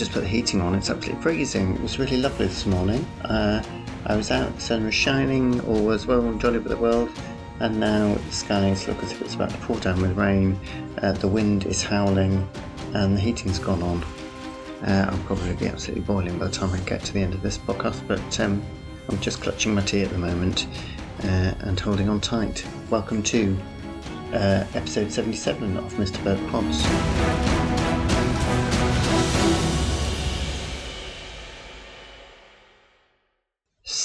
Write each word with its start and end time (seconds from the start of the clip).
Just 0.00 0.12
put 0.12 0.22
the 0.22 0.28
heating 0.28 0.62
on. 0.62 0.74
It's 0.74 0.88
absolutely 0.88 1.22
freezing. 1.22 1.74
It 1.74 1.82
was 1.82 1.98
really 1.98 2.16
lovely 2.16 2.46
this 2.46 2.64
morning. 2.64 3.04
Uh, 3.22 3.62
I 4.06 4.16
was 4.16 4.30
out, 4.30 4.54
the 4.54 4.60
sun 4.62 4.86
was 4.86 4.94
shining, 4.94 5.60
all 5.66 5.84
was 5.84 6.06
well 6.06 6.20
and 6.20 6.40
jolly 6.40 6.58
with 6.58 6.68
the 6.68 6.78
world, 6.78 7.10
and 7.58 7.78
now 7.78 8.14
the 8.14 8.32
skies 8.32 8.88
look 8.88 9.02
as 9.02 9.12
if 9.12 9.20
it's 9.20 9.34
about 9.34 9.50
to 9.50 9.58
pour 9.58 9.78
down 9.78 10.00
with 10.00 10.16
rain. 10.16 10.58
Uh, 11.02 11.12
the 11.12 11.28
wind 11.28 11.66
is 11.66 11.82
howling, 11.82 12.48
and 12.94 13.14
the 13.14 13.20
heating's 13.20 13.58
gone 13.58 13.82
on. 13.82 14.02
Uh, 14.88 15.10
I'll 15.12 15.24
probably 15.24 15.52
be 15.52 15.66
absolutely 15.66 16.04
boiling 16.04 16.38
by 16.38 16.46
the 16.46 16.50
time 16.50 16.72
I 16.72 16.78
get 16.78 17.04
to 17.04 17.12
the 17.12 17.20
end 17.20 17.34
of 17.34 17.42
this 17.42 17.58
podcast, 17.58 18.00
but 18.08 18.40
um, 18.40 18.62
I'm 19.10 19.20
just 19.20 19.42
clutching 19.42 19.74
my 19.74 19.82
tea 19.82 20.00
at 20.00 20.08
the 20.08 20.16
moment 20.16 20.66
uh, 21.24 21.52
and 21.60 21.78
holding 21.78 22.08
on 22.08 22.22
tight. 22.22 22.66
Welcome 22.88 23.22
to 23.24 23.54
uh, 24.32 24.64
episode 24.72 25.12
77 25.12 25.76
of 25.76 25.92
Mr. 25.96 26.24
Bird 26.24 26.40
Pods. 26.48 27.59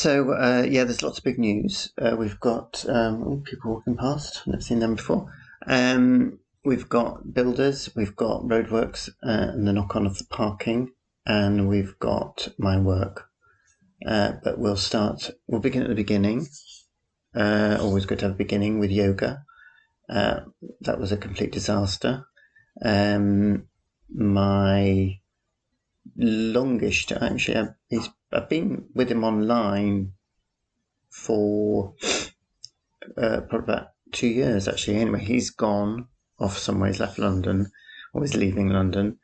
So 0.05 0.33
uh, 0.33 0.67
yeah, 0.69 0.83
there's 0.83 1.01
lots 1.01 1.17
of 1.17 1.23
big 1.23 1.39
news. 1.39 1.91
Uh, 1.99 2.15
we've 2.15 2.39
got 2.39 2.85
um, 2.87 3.41
people 3.43 3.71
walking 3.71 3.97
past. 3.97 4.41
I've 4.41 4.47
never 4.49 4.61
seen 4.61 4.77
them 4.77 4.93
before. 4.93 5.34
Um, 5.65 6.37
we've 6.63 6.87
got 6.87 7.34
builders. 7.34 7.89
We've 7.95 8.15
got 8.15 8.43
roadworks 8.43 9.09
uh, 9.23 9.49
and 9.51 9.67
the 9.67 9.73
knock-on 9.73 10.05
of 10.05 10.20
the 10.20 10.25
parking, 10.25 10.91
and 11.25 11.67
we've 11.67 11.97
got 11.97 12.49
my 12.59 12.77
work. 12.79 13.29
Uh, 14.05 14.34
but 14.43 14.59
we'll 14.59 14.77
start. 14.77 15.31
We'll 15.47 15.59
begin 15.59 15.81
at 15.81 15.89
the 15.89 15.95
beginning. 15.95 16.49
Uh, 17.35 17.79
always 17.81 18.05
good 18.05 18.19
to 18.19 18.25
have 18.25 18.35
a 18.35 18.37
beginning 18.37 18.77
with 18.77 18.91
yoga. 18.91 19.43
Uh, 20.07 20.41
that 20.81 20.99
was 20.99 21.12
a 21.12 21.17
complete 21.17 21.51
disaster. 21.51 22.27
Um, 22.79 23.69
my 24.13 25.19
longish 26.15 27.12
actually, 27.12 27.57
I've, 27.57 27.73
he's, 27.90 28.07
I've 28.35 28.49
been 28.49 28.85
with 28.93 29.09
him 29.09 29.23
online 29.23 30.11
for 31.09 31.93
uh, 33.17 33.41
probably 33.49 33.73
about 33.73 33.87
two 34.11 34.27
years 34.27 34.67
actually. 34.67 34.97
Anyway, 34.97 35.23
he's 35.23 35.49
gone 35.49 36.07
off 36.39 36.57
somewhere. 36.57 36.89
He's 36.89 36.99
left 36.99 37.17
London, 37.17 37.71
or 38.13 38.21
he's 38.21 38.35
leaving 38.35 38.69
London, 38.69 39.19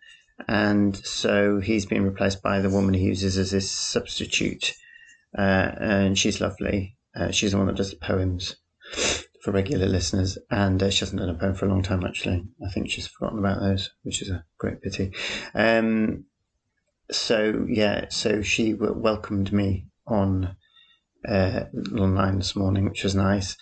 and 0.47 0.95
so 0.95 1.59
he's 1.59 1.85
been 1.85 2.05
replaced 2.05 2.41
by 2.41 2.59
the 2.59 2.69
woman 2.69 2.93
he 2.93 3.05
uses 3.05 3.37
as 3.37 3.51
his 3.51 3.69
substitute, 3.69 4.73
uh, 5.37 5.71
and 5.79 6.17
she's 6.17 6.41
lovely. 6.41 6.97
Uh, 7.13 7.31
she's 7.31 7.51
the 7.51 7.57
one 7.57 7.67
that 7.67 7.75
does 7.75 7.91
the 7.91 7.97
poems 7.97 8.55
for 9.41 9.51
regular 9.51 9.87
listeners, 9.87 10.37
and 10.49 10.81
uh, 10.81 10.89
she 10.89 11.01
hasn't 11.01 11.19
done 11.19 11.29
a 11.29 11.33
poem 11.33 11.55
for 11.55 11.65
a 11.65 11.69
long 11.69 11.81
time. 11.81 12.05
Actually, 12.05 12.45
I 12.65 12.71
think 12.71 12.89
she's 12.89 13.07
forgotten 13.07 13.39
about 13.39 13.59
those, 13.59 13.91
which 14.03 14.21
is 14.21 14.29
a 14.29 14.45
great 14.57 14.81
pity. 14.81 15.11
Um, 15.53 16.25
so 17.11 17.65
yeah, 17.67 18.05
so 18.09 18.41
she 18.41 18.73
welcomed 18.73 19.51
me 19.51 19.87
on 20.07 20.55
uh, 21.27 21.65
this 21.73 22.55
morning, 22.55 22.85
which 22.85 23.03
was 23.03 23.15
nice. 23.15 23.55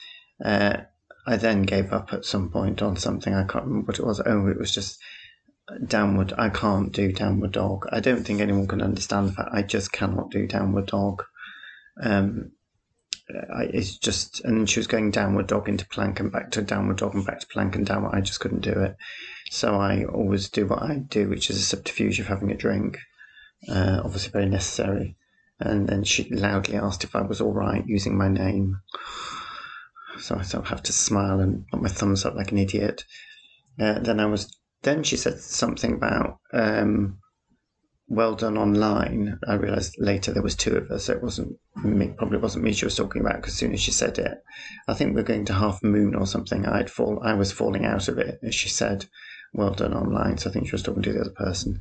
Uh, 0.44 0.78
I 1.28 1.36
then 1.36 1.64
gave 1.64 1.92
up 1.92 2.14
at 2.14 2.26
some 2.26 2.50
point 2.50 2.82
on 2.82 2.96
something 2.96 3.34
I 3.34 3.44
can't 3.44 3.66
remember 3.66 3.88
what 3.88 4.00
it 4.00 4.06
was. 4.06 4.22
Oh, 4.26 4.48
it 4.48 4.58
was 4.58 4.74
just 4.74 5.00
downward. 5.86 6.34
I 6.38 6.50
can't 6.50 6.92
do 6.92 7.12
downward 7.12 7.52
dog. 7.52 7.88
I 7.92 8.00
don't 8.00 8.24
think 8.24 8.42
anyone 8.42 8.68
can 8.68 8.82
understand 8.82 9.36
that. 9.36 9.50
I 9.52 9.62
just 9.62 9.92
cannot 9.92 10.32
do 10.32 10.48
downward 10.48 10.88
dog. 10.88 11.24
Um, 12.02 12.52
I, 13.54 13.64
it's 13.66 13.98
just, 13.98 14.44
and 14.44 14.68
she 14.68 14.80
was 14.80 14.88
going 14.88 15.12
downward 15.12 15.48
dog 15.48 15.70
into 15.70 15.86
plank 15.88 16.20
and 16.20 16.32
back 16.32 16.52
to 16.52 16.62
downward 16.62 16.98
dog 16.98 17.14
and 17.14 17.26
back 17.26 17.42
to 17.42 17.48
plank 17.48 17.76
and 17.76 17.86
downward. 17.86 18.16
I 18.16 18.22
just 18.22 18.40
couldn't 18.40 18.62
do 18.62 18.72
it. 18.72 18.96
So 19.52 19.76
I 19.76 20.06
always 20.06 20.50
do 20.50 20.66
what 20.66 20.82
I 20.82 20.96
do, 20.96 21.30
which 21.30 21.50
is 21.50 21.58
a 21.58 21.62
subterfuge 21.62 22.20
of 22.20 22.28
having 22.28 22.52
a 22.52 22.58
drink. 22.58 22.98
Uh, 23.68 24.02
obviously, 24.04 24.32
very 24.32 24.48
necessary. 24.48 25.16
And 25.60 25.88
then 25.88 26.04
she 26.04 26.30
loudly 26.34 26.78
asked 26.78 27.04
if 27.04 27.16
I 27.16 27.22
was 27.22 27.42
all 27.42 27.52
right 27.52 27.84
using 27.86 28.18
my 28.18 28.30
name. 28.30 28.80
So 30.20 30.36
I 30.36 30.44
sort 30.44 30.64
of 30.64 30.70
have 30.70 30.84
to 30.84 30.94
smile 30.94 31.40
and 31.40 31.68
put 31.68 31.82
my 31.82 31.90
thumbs 31.90 32.26
up 32.26 32.36
like 32.36 32.52
an 32.52 32.58
idiot. 32.58 33.04
Uh, 33.80 34.00
then 34.00 34.20
I 34.20 34.26
was. 34.26 34.56
Then 34.82 35.04
she 35.04 35.18
said 35.18 35.40
something 35.40 35.96
about 35.96 36.40
um, 36.54 37.20
well 38.10 38.36
done 38.36 38.58
online. 38.58 39.40
I 39.48 39.54
realised 39.54 39.96
later 40.00 40.32
there 40.32 40.44
was 40.44 40.56
two 40.56 40.76
of 40.76 40.90
us. 40.92 41.06
So 41.06 41.14
it 41.14 41.24
wasn't 41.24 41.58
me, 41.84 42.14
probably 42.18 42.40
wasn't 42.40 42.64
me 42.64 42.74
she 42.74 42.86
was 42.86 42.96
talking 42.96 43.22
about 43.22 43.36
because 43.36 43.54
as 43.54 43.60
soon 43.60 43.74
as 43.74 43.82
she 43.82 43.92
said 43.92 44.18
it, 44.18 44.44
I 44.88 44.94
think 44.94 45.16
we're 45.16 45.24
going 45.24 45.46
to 45.46 45.54
Half 45.54 45.84
Moon 45.84 46.16
or 46.16 46.26
something. 46.26 46.66
I'd 46.66 46.90
fall. 46.90 47.22
I 47.24 47.36
was 47.36 47.52
falling 47.52 47.86
out 47.86 48.08
of 48.08 48.18
it 48.18 48.40
as 48.44 48.56
she 48.56 48.70
said, 48.70 49.06
"Well 49.54 49.74
done 49.74 49.94
online." 49.94 50.38
So 50.38 50.50
I 50.50 50.54
think 50.54 50.68
she 50.68 50.74
was 50.74 50.84
talking 50.84 51.04
to 51.04 51.14
the 51.14 51.22
other 51.22 51.32
person. 51.32 51.80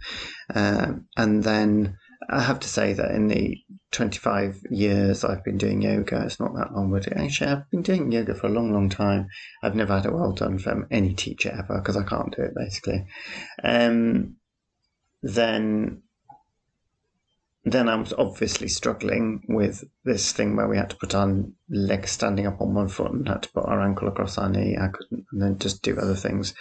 Um, 0.54 1.06
and 1.16 1.42
then 1.42 1.96
I 2.28 2.40
have 2.40 2.60
to 2.60 2.68
say 2.68 2.92
that 2.92 3.12
in 3.12 3.28
the 3.28 3.56
25 3.92 4.62
years 4.70 5.24
I've 5.24 5.44
been 5.44 5.56
doing 5.56 5.80
yoga, 5.82 6.24
it's 6.24 6.40
not 6.40 6.54
that 6.54 6.74
long, 6.74 6.90
but 6.90 7.10
actually 7.16 7.50
I've 7.50 7.70
been 7.70 7.82
doing 7.82 8.12
yoga 8.12 8.34
for 8.34 8.48
a 8.48 8.50
long, 8.50 8.72
long 8.72 8.88
time. 8.88 9.28
I've 9.62 9.74
never 9.74 9.94
had 9.94 10.06
a 10.06 10.12
well 10.12 10.32
done 10.32 10.58
from 10.58 10.86
any 10.90 11.14
teacher 11.14 11.50
ever 11.50 11.78
because 11.78 11.96
I 11.96 12.02
can't 12.02 12.34
do 12.34 12.42
it 12.42 12.54
basically. 12.54 13.06
Um, 13.62 14.36
then 15.22 16.02
then 17.64 17.88
I 17.88 17.96
was 17.96 18.14
obviously 18.14 18.68
struggling 18.68 19.42
with 19.48 19.84
this 20.04 20.32
thing 20.32 20.56
where 20.56 20.68
we 20.68 20.78
had 20.78 20.90
to 20.90 20.96
put 20.96 21.14
our 21.14 21.44
legs 21.68 22.10
standing 22.10 22.46
up 22.46 22.60
on 22.60 22.72
one 22.72 22.88
foot 22.88 23.12
and 23.12 23.28
had 23.28 23.42
to 23.42 23.52
put 23.52 23.66
our 23.66 23.80
ankle 23.80 24.08
across 24.08 24.38
our 24.38 24.48
knee. 24.48 24.76
I 24.80 24.88
couldn't, 24.88 25.26
and 25.32 25.42
then 25.42 25.58
just 25.58 25.82
do 25.82 25.98
other 25.98 26.14
things 26.14 26.54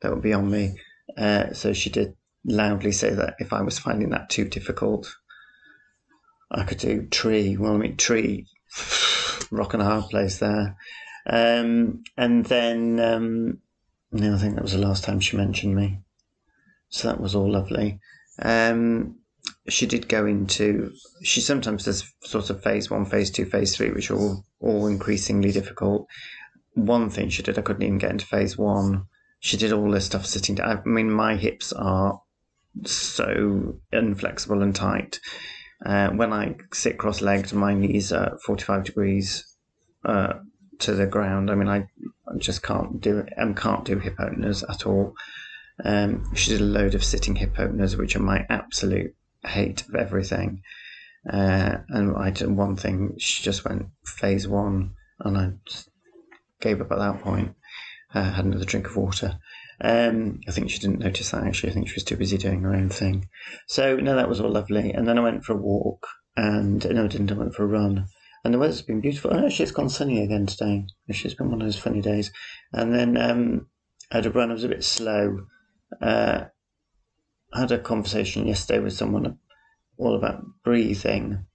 that 0.00 0.12
would 0.12 0.22
be 0.22 0.32
on 0.32 0.50
me. 0.50 0.74
Uh, 1.16 1.52
so 1.52 1.72
she 1.72 1.90
did 1.90 2.14
loudly 2.44 2.92
say 2.92 3.10
that 3.10 3.34
if 3.38 3.52
I 3.52 3.62
was 3.62 3.78
finding 3.78 4.10
that 4.10 4.30
too 4.30 4.44
difficult, 4.44 5.14
I 6.50 6.64
could 6.64 6.78
do 6.78 7.06
tree. 7.06 7.56
Well, 7.56 7.74
I 7.74 7.78
mean, 7.78 7.96
tree, 7.96 8.46
rock 9.50 9.74
and 9.74 9.82
a 9.82 9.86
hard 9.86 10.10
place 10.10 10.38
there. 10.38 10.76
Um, 11.26 12.02
and 12.16 12.46
then, 12.46 13.00
um, 13.00 13.58
I 14.14 14.38
think 14.38 14.54
that 14.54 14.62
was 14.62 14.72
the 14.72 14.78
last 14.78 15.04
time 15.04 15.20
she 15.20 15.36
mentioned 15.36 15.76
me. 15.76 16.00
So 16.88 17.08
that 17.08 17.20
was 17.20 17.34
all 17.34 17.50
lovely. 17.50 18.00
Um, 18.40 19.16
she 19.68 19.86
did 19.86 20.08
go 20.08 20.26
into 20.26 20.92
she 21.22 21.40
sometimes 21.40 21.84
does 21.84 22.12
sort 22.22 22.50
of 22.50 22.62
phase 22.62 22.90
one, 22.90 23.04
phase 23.04 23.30
two, 23.30 23.44
phase 23.44 23.76
three, 23.76 23.90
which 23.90 24.10
are 24.10 24.16
all, 24.16 24.44
all 24.60 24.86
increasingly 24.86 25.52
difficult. 25.52 26.06
One 26.74 27.10
thing 27.10 27.28
she 27.28 27.42
did, 27.42 27.58
I 27.58 27.62
couldn't 27.62 27.82
even 27.82 27.98
get 27.98 28.10
into 28.10 28.26
phase 28.26 28.56
one. 28.56 29.06
She 29.40 29.56
did 29.56 29.72
all 29.72 29.90
this 29.90 30.06
stuff 30.06 30.26
sitting 30.26 30.56
down. 30.56 30.78
I 30.78 30.88
mean, 30.88 31.10
my 31.10 31.36
hips 31.36 31.72
are 31.72 32.20
so 32.84 33.80
inflexible 33.92 34.62
and 34.62 34.74
tight. 34.74 35.20
Uh, 35.84 36.08
when 36.10 36.32
I 36.32 36.56
sit 36.72 36.98
cross 36.98 37.20
legged, 37.20 37.52
my 37.52 37.72
knees 37.72 38.12
are 38.12 38.38
45 38.44 38.84
degrees 38.84 39.44
uh, 40.04 40.34
to 40.80 40.94
the 40.94 41.06
ground. 41.06 41.50
I 41.50 41.54
mean, 41.54 41.68
I, 41.68 41.86
just 42.38 42.62
can't 42.62 43.00
do. 43.00 43.24
I 43.38 43.52
can't 43.52 43.84
do 43.84 43.98
hip 43.98 44.16
openers 44.18 44.62
at 44.64 44.86
all. 44.86 45.14
Um, 45.84 46.34
she 46.34 46.50
did 46.50 46.60
a 46.60 46.64
load 46.64 46.94
of 46.94 47.04
sitting 47.04 47.36
hip 47.36 47.58
openers, 47.58 47.96
which 47.96 48.16
are 48.16 48.20
my 48.20 48.44
absolute 48.50 49.14
hate 49.44 49.82
of 49.88 49.94
everything. 49.94 50.62
Uh, 51.30 51.78
and 51.88 52.16
I 52.16 52.30
did 52.30 52.50
one 52.50 52.76
thing, 52.76 53.14
she 53.18 53.42
just 53.42 53.64
went 53.64 53.86
phase 54.04 54.48
one, 54.48 54.94
and 55.20 55.38
I 55.38 55.52
gave 56.60 56.80
up 56.80 56.92
at 56.92 56.98
that 56.98 57.22
point. 57.22 57.54
Uh, 58.14 58.32
had 58.32 58.44
another 58.46 58.64
drink 58.64 58.86
of 58.86 58.96
water. 58.96 59.38
Um, 59.80 60.40
I 60.48 60.50
think 60.50 60.70
she 60.70 60.78
didn't 60.78 61.00
notice 61.00 61.30
that 61.30 61.44
actually. 61.44 61.70
I 61.70 61.74
think 61.74 61.88
she 61.88 61.94
was 61.94 62.04
too 62.04 62.16
busy 62.16 62.38
doing 62.38 62.62
her 62.62 62.74
own 62.74 62.88
thing. 62.88 63.28
So, 63.66 63.96
no, 63.96 64.16
that 64.16 64.28
was 64.28 64.40
all 64.40 64.50
lovely. 64.50 64.92
And 64.92 65.06
then 65.06 65.18
I 65.18 65.22
went 65.22 65.44
for 65.44 65.52
a 65.52 65.56
walk, 65.56 66.06
and 66.36 66.84
no, 66.90 67.04
I 67.04 67.08
didn't. 67.08 67.30
I 67.30 67.34
went 67.34 67.54
for 67.54 67.64
a 67.64 67.68
run. 67.68 68.06
And 68.44 68.54
the 68.54 68.58
weather's 68.58 68.82
been 68.82 69.00
beautiful. 69.00 69.32
Oh, 69.34 69.46
actually, 69.46 69.64
it's 69.64 69.72
gone 69.72 69.88
sunny 69.88 70.22
again 70.22 70.46
today. 70.46 70.86
It's 71.06 71.34
been 71.34 71.50
one 71.50 71.60
of 71.60 71.66
those 71.66 71.78
funny 71.78 72.00
days. 72.00 72.32
And 72.72 72.94
then 72.94 73.16
um, 73.16 73.66
I 74.10 74.16
had 74.16 74.26
a 74.26 74.30
run. 74.30 74.50
I 74.50 74.54
was 74.54 74.64
a 74.64 74.68
bit 74.68 74.84
slow. 74.84 75.46
Uh, 76.00 76.44
I 77.52 77.60
had 77.60 77.72
a 77.72 77.78
conversation 77.78 78.46
yesterday 78.46 78.78
with 78.78 78.92
someone 78.92 79.38
all 79.96 80.14
about 80.14 80.44
breathing, 80.64 81.46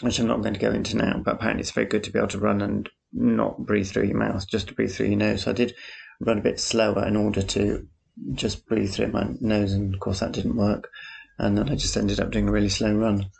which 0.00 0.18
I'm 0.18 0.26
not 0.26 0.42
going 0.42 0.54
to 0.54 0.60
go 0.60 0.70
into 0.70 0.96
now, 0.96 1.20
but 1.24 1.34
apparently 1.34 1.62
it's 1.62 1.70
very 1.70 1.86
good 1.86 2.04
to 2.04 2.12
be 2.12 2.18
able 2.18 2.28
to 2.28 2.38
run 2.38 2.60
and 2.60 2.88
not 3.12 3.58
breathe 3.58 3.88
through 3.88 4.06
your 4.06 4.16
mouth, 4.16 4.46
just 4.48 4.68
to 4.68 4.74
breathe 4.74 4.92
through 4.92 5.06
your 5.06 5.18
nose. 5.18 5.42
So 5.42 5.50
I 5.50 5.54
did 5.54 5.74
run 6.20 6.38
a 6.38 6.42
bit 6.42 6.60
slower 6.60 7.06
in 7.06 7.16
order 7.16 7.42
to 7.42 7.86
just 8.32 8.66
breathe 8.66 8.92
through 8.92 9.12
my 9.12 9.28
nose, 9.40 9.72
and 9.72 9.94
of 9.94 10.00
course 10.00 10.20
that 10.20 10.32
didn't 10.32 10.56
work. 10.56 10.90
And 11.38 11.56
then 11.56 11.70
I 11.70 11.74
just 11.74 11.96
ended 11.96 12.20
up 12.20 12.30
doing 12.30 12.48
a 12.48 12.52
really 12.52 12.68
slow 12.68 12.94
run. 12.94 13.30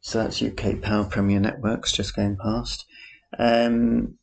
So 0.00 0.22
that's 0.22 0.42
UK 0.42 0.80
Power 0.82 1.04
Premier 1.04 1.40
Networks 1.40 1.92
just 1.92 2.14
going 2.14 2.36
past. 2.36 2.84
Um, 3.38 4.18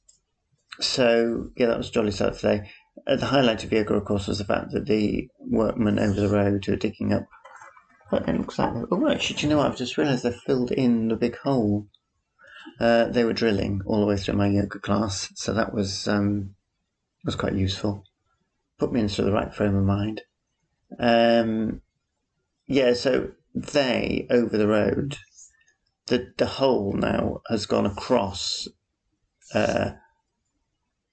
so 0.79 1.49
yeah, 1.57 1.67
that 1.67 1.77
was 1.77 1.89
jolly 1.89 2.11
start 2.11 2.35
today. 2.35 2.71
Uh, 3.07 3.15
the 3.15 3.25
highlight 3.25 3.63
of 3.63 3.71
yoga, 3.71 3.95
of 3.95 4.05
course, 4.05 4.27
was 4.27 4.37
the 4.37 4.45
fact 4.45 4.71
that 4.71 4.85
the 4.85 5.27
workmen 5.39 5.99
over 5.99 6.21
the 6.21 6.29
road 6.29 6.67
were 6.67 6.75
digging 6.75 7.11
up 7.11 7.25
what 8.09 8.29
it 8.29 8.37
looks 8.37 8.59
like. 8.59 8.73
Oh, 8.91 9.09
actually, 9.09 9.37
do 9.37 9.43
you 9.43 9.49
know 9.49 9.57
what? 9.57 9.67
I've 9.71 9.77
just 9.77 9.97
realised 9.97 10.23
they've 10.23 10.35
filled 10.35 10.71
in 10.71 11.07
the 11.07 11.15
big 11.15 11.35
hole. 11.37 11.87
Uh, 12.79 13.05
they 13.05 13.23
were 13.23 13.33
drilling 13.33 13.81
all 13.85 13.99
the 13.99 14.05
way 14.05 14.17
through 14.17 14.35
my 14.35 14.47
yoga 14.47 14.79
class, 14.79 15.31
so 15.35 15.53
that 15.53 15.73
was 15.73 16.07
um, 16.07 16.55
was 17.25 17.35
quite 17.35 17.53
useful. 17.53 18.03
Put 18.79 18.91
me 18.91 19.01
into 19.01 19.21
the 19.23 19.31
right 19.31 19.53
frame 19.53 19.75
of 19.75 19.83
mind. 19.83 20.21
Um, 20.99 21.81
Yeah, 22.67 22.93
so 22.93 23.31
they 23.53 24.25
over 24.29 24.57
the 24.57 24.67
road, 24.67 25.17
the 26.07 26.33
the 26.37 26.45
hole 26.45 26.93
now 26.93 27.41
has 27.49 27.65
gone 27.65 27.85
across 27.85 28.67
uh, 29.53 29.91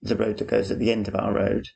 the 0.01 0.17
road 0.17 0.39
that 0.39 0.49
goes 0.49 0.71
at 0.71 0.79
the 0.79 0.93
end 0.93 1.09
of 1.09 1.15
our 1.15 1.35
road, 1.35 1.67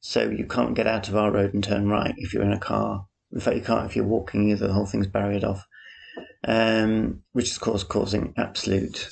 so 0.00 0.28
you 0.28 0.46
can't 0.46 0.74
get 0.74 0.86
out 0.86 1.08
of 1.08 1.16
our 1.16 1.30
road 1.30 1.54
and 1.54 1.64
turn 1.64 1.88
right 1.88 2.14
if 2.18 2.34
you're 2.34 2.42
in 2.42 2.52
a 2.52 2.58
car. 2.58 3.06
In 3.32 3.40
fact, 3.40 3.56
you 3.56 3.62
can't 3.62 3.86
if 3.86 3.96
you're 3.96 4.04
walking 4.04 4.50
either. 4.50 4.66
The 4.66 4.74
whole 4.74 4.86
thing's 4.86 5.06
barriered 5.06 5.44
off, 5.44 5.64
um, 6.46 7.22
which 7.32 7.50
is 7.50 7.56
of 7.56 7.62
course 7.62 7.84
causing 7.84 8.34
absolute, 8.36 9.10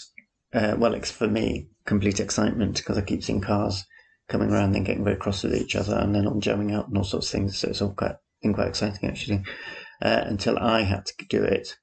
uh, 0.52 0.76
well, 0.78 0.94
it's 0.94 1.10
for 1.10 1.28
me 1.28 1.68
complete 1.84 2.20
excitement 2.20 2.76
because 2.76 2.98
I 2.98 3.02
keep 3.02 3.22
seeing 3.22 3.40
cars 3.40 3.84
coming 4.28 4.50
around 4.50 4.76
and 4.76 4.84
getting 4.84 5.04
very 5.04 5.16
cross 5.16 5.42
with 5.42 5.54
each 5.54 5.74
other 5.74 5.96
and 5.96 6.14
then 6.14 6.26
all 6.26 6.40
jamming 6.40 6.72
out 6.72 6.88
and 6.88 6.96
all 6.98 7.04
sorts 7.04 7.28
of 7.28 7.32
things. 7.32 7.58
So 7.58 7.68
it's 7.68 7.82
all 7.82 7.94
quite 7.94 8.16
been 8.42 8.54
quite 8.54 8.68
exciting 8.68 9.08
actually. 9.08 9.42
Uh, 10.00 10.22
until 10.26 10.58
I 10.58 10.82
had 10.82 11.06
to 11.06 11.14
do 11.28 11.42
it 11.42 11.76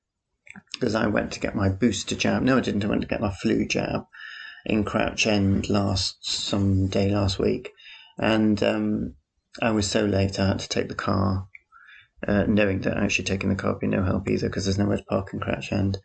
because 0.73 0.95
I 0.95 1.07
went 1.07 1.31
to 1.33 1.39
get 1.39 1.55
my 1.55 1.69
booster 1.69 2.15
jab. 2.15 2.43
No, 2.43 2.57
I 2.57 2.61
didn't. 2.61 2.85
I 2.85 2.87
went 2.87 3.01
to 3.01 3.07
get 3.07 3.21
my 3.21 3.31
flu 3.31 3.67
jab 3.67 4.05
in 4.65 4.83
Crouch 4.83 5.27
End 5.27 5.69
last 5.69 6.17
some 6.21 6.87
day 6.87 7.09
last 7.09 7.39
week, 7.39 7.71
and 8.17 8.61
um, 8.63 9.15
I 9.61 9.71
was 9.71 9.89
so 9.89 10.05
late 10.05 10.39
I 10.39 10.47
had 10.47 10.59
to 10.59 10.69
take 10.69 10.87
the 10.87 10.95
car, 10.95 11.47
uh, 12.27 12.43
knowing 12.47 12.81
that 12.81 12.97
actually 12.97 13.25
taking 13.25 13.49
the 13.49 13.55
car 13.55 13.73
would 13.73 13.79
be 13.79 13.87
no 13.87 14.03
help 14.03 14.29
either 14.29 14.47
because 14.47 14.65
there's 14.65 14.77
nowhere 14.77 14.97
to 14.97 15.03
park 15.03 15.33
in 15.33 15.39
Crouch 15.39 15.71
End. 15.71 15.97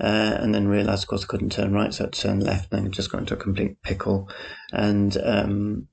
Uh, 0.00 0.36
and 0.40 0.52
then 0.52 0.66
realised, 0.66 1.04
of 1.04 1.08
course, 1.08 1.24
I 1.24 1.28
couldn't 1.28 1.52
turn 1.52 1.72
right, 1.72 1.94
so 1.94 2.04
I 2.04 2.06
had 2.06 2.12
to 2.14 2.20
turn 2.20 2.40
left, 2.40 2.72
and 2.72 2.86
then 2.86 2.92
just 2.92 3.12
got 3.12 3.20
into 3.20 3.34
a 3.34 3.38
complete 3.38 3.80
pickle. 3.82 4.28
And 4.72 5.16
um, 5.22 5.88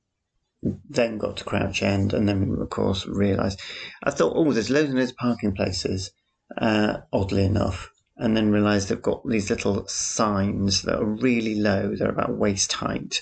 then 0.90 1.18
got 1.18 1.38
to 1.38 1.44
Crouch 1.44 1.84
End, 1.84 2.14
and 2.14 2.28
then, 2.28 2.58
of 2.60 2.70
course, 2.70 3.06
realised. 3.06 3.60
I 4.04 4.12
thought, 4.12 4.34
oh, 4.36 4.52
there's 4.52 4.72
loads 4.72 4.90
and 4.90 4.98
loads 4.98 5.12
of 5.12 5.18
parking 5.18 5.54
places, 5.54 6.12
uh, 6.58 6.98
oddly 7.14 7.46
enough. 7.46 7.92
And 8.18 8.36
then 8.36 8.52
realised 8.52 8.90
they've 8.90 9.02
got 9.02 9.28
these 9.28 9.50
little 9.50 9.88
signs 9.88 10.84
that 10.84 11.00
are 11.00 11.06
really 11.06 11.56
low, 11.56 11.96
they're 11.96 12.10
about 12.10 12.38
waist 12.38 12.74
height, 12.74 13.22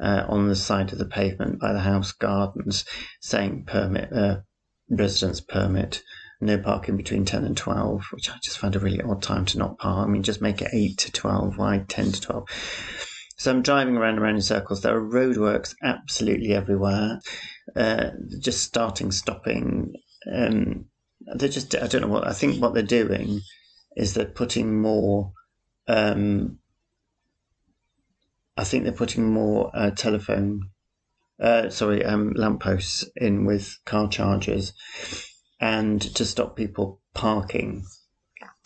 uh, 0.00 0.24
on 0.28 0.48
the 0.48 0.56
side 0.56 0.92
of 0.92 0.98
the 0.98 1.06
pavement 1.06 1.60
by 1.60 1.72
the 1.72 1.80
house 1.80 2.12
gardens, 2.12 2.84
saying 3.20 3.64
permit, 3.66 4.12
uh, 4.12 4.38
residence 4.90 5.40
permit 5.40 6.02
no 6.40 6.58
parking 6.58 6.96
between 6.96 7.24
10 7.24 7.44
and 7.44 7.56
12, 7.56 8.06
which 8.12 8.30
I 8.30 8.34
just 8.42 8.58
found 8.58 8.74
a 8.74 8.80
really 8.80 9.02
odd 9.02 9.22
time 9.22 9.44
to 9.46 9.58
not 9.58 9.78
park. 9.78 10.06
I 10.06 10.10
mean, 10.10 10.22
just 10.22 10.40
make 10.40 10.62
it 10.62 10.70
8 10.72 10.96
to 10.98 11.12
12, 11.12 11.58
why 11.58 11.84
10 11.86 12.12
to 12.12 12.20
12? 12.20 12.48
So 13.36 13.50
I'm 13.50 13.62
driving 13.62 13.96
around 13.96 14.14
and 14.14 14.20
around 14.20 14.36
in 14.36 14.42
circles. 14.42 14.80
There 14.80 14.96
are 14.96 15.00
roadworks 15.00 15.74
absolutely 15.82 16.54
everywhere, 16.54 17.20
uh, 17.76 18.10
just 18.38 18.64
starting, 18.64 19.12
stopping. 19.12 19.94
Um, 20.30 20.86
they're 21.20 21.48
just, 21.48 21.74
I 21.74 21.86
don't 21.86 22.02
know 22.02 22.08
what, 22.08 22.26
I 22.26 22.32
think 22.32 22.60
what 22.60 22.74
they're 22.74 22.82
doing 22.82 23.40
is 23.96 24.14
they're 24.14 24.24
putting 24.26 24.80
more, 24.80 25.32
um, 25.88 26.58
I 28.56 28.64
think 28.64 28.84
they're 28.84 28.92
putting 28.92 29.30
more 29.30 29.70
uh, 29.74 29.90
telephone, 29.90 30.70
uh, 31.40 31.70
sorry, 31.70 32.04
um, 32.04 32.32
lampposts 32.34 33.04
in 33.16 33.44
with 33.44 33.78
car 33.84 34.08
chargers 34.08 34.72
and 35.60 36.00
to 36.00 36.24
stop 36.24 36.56
people 36.56 37.00
parking. 37.14 37.84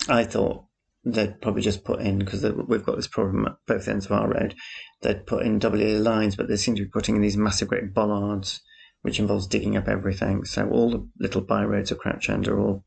I 0.09 0.25
thought 0.25 0.65
they'd 1.05 1.41
probably 1.41 1.63
just 1.63 1.85
put 1.85 2.01
in 2.01 2.19
because 2.19 2.43
we've 2.43 2.85
got 2.85 2.97
this 2.97 3.09
problem 3.09 3.47
at 3.47 3.57
both 3.67 3.89
ends 3.89 4.07
of 4.07 4.13
our 4.13 4.29
road. 4.29 4.55
They'd 5.03 5.27
put 5.27 5.45
in 5.45 5.59
double 5.59 5.79
lines, 5.79 6.37
but 6.37 6.49
they 6.49 6.57
seem 6.57 6.75
to 6.77 6.83
be 6.85 6.89
putting 6.89 7.17
in 7.17 7.23
these 7.23 7.37
massive 7.37 7.69
great 7.69 7.93
bollards, 7.93 8.61
which 9.03 9.19
involves 9.19 9.47
digging 9.47 9.77
up 9.77 9.89
everything. 9.89 10.45
So 10.45 10.69
all 10.69 10.91
the 10.91 11.09
little 11.19 11.43
byroads 11.43 11.91
of 11.91 11.99
Crouch 11.99 12.31
End 12.31 12.49
are 12.49 12.59
all 12.59 12.85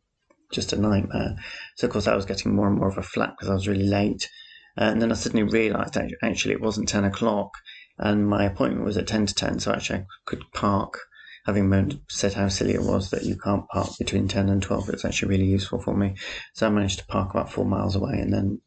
just 0.51 0.74
a 0.74 0.78
nightmare. 0.81 1.36
So 1.75 1.88
of 1.88 1.94
course 1.94 2.07
I 2.07 2.16
was 2.16 2.25
getting 2.25 2.56
more 2.56 2.68
and 2.68 2.78
more 2.78 2.88
of 2.88 2.98
a 2.98 3.04
flat 3.04 3.34
because 3.38 3.50
I 3.50 3.54
was 3.54 3.68
really 3.68 3.88
late. 3.88 4.30
And 4.75 5.01
then 5.01 5.12
I 5.12 5.16
suddenly 5.16 5.44
realised 5.44 5.98
actually 6.22 6.54
it 6.54 6.62
wasn't 6.62 6.88
ten 6.88 7.04
o'clock, 7.04 7.51
and 7.97 8.27
my 8.27 8.45
appointment 8.45 8.85
was 8.85 8.97
at 8.97 9.07
ten 9.07 9.25
to 9.25 9.33
ten, 9.33 9.59
so 9.59 9.71
actually 9.71 9.99
I 9.99 10.05
could 10.25 10.44
park 10.53 10.99
having 11.47 12.01
said 12.09 12.33
how 12.33 12.49
silly 12.49 12.73
it 12.73 12.83
was 12.83 13.09
that 13.09 13.23
you 13.23 13.38
can't 13.38 13.67
park 13.69 13.88
between 13.97 14.27
10 14.27 14.49
and 14.49 14.61
12, 14.61 14.89
it's 14.89 15.05
actually 15.05 15.29
really 15.29 15.45
useful 15.45 15.79
for 15.79 15.95
me. 15.95 16.13
So 16.53 16.67
I 16.67 16.69
managed 16.69 16.99
to 16.99 17.05
park 17.05 17.31
about 17.31 17.49
four 17.49 17.63
miles 17.63 17.95
away 17.95 18.19
and 18.19 18.33
then 18.33 18.59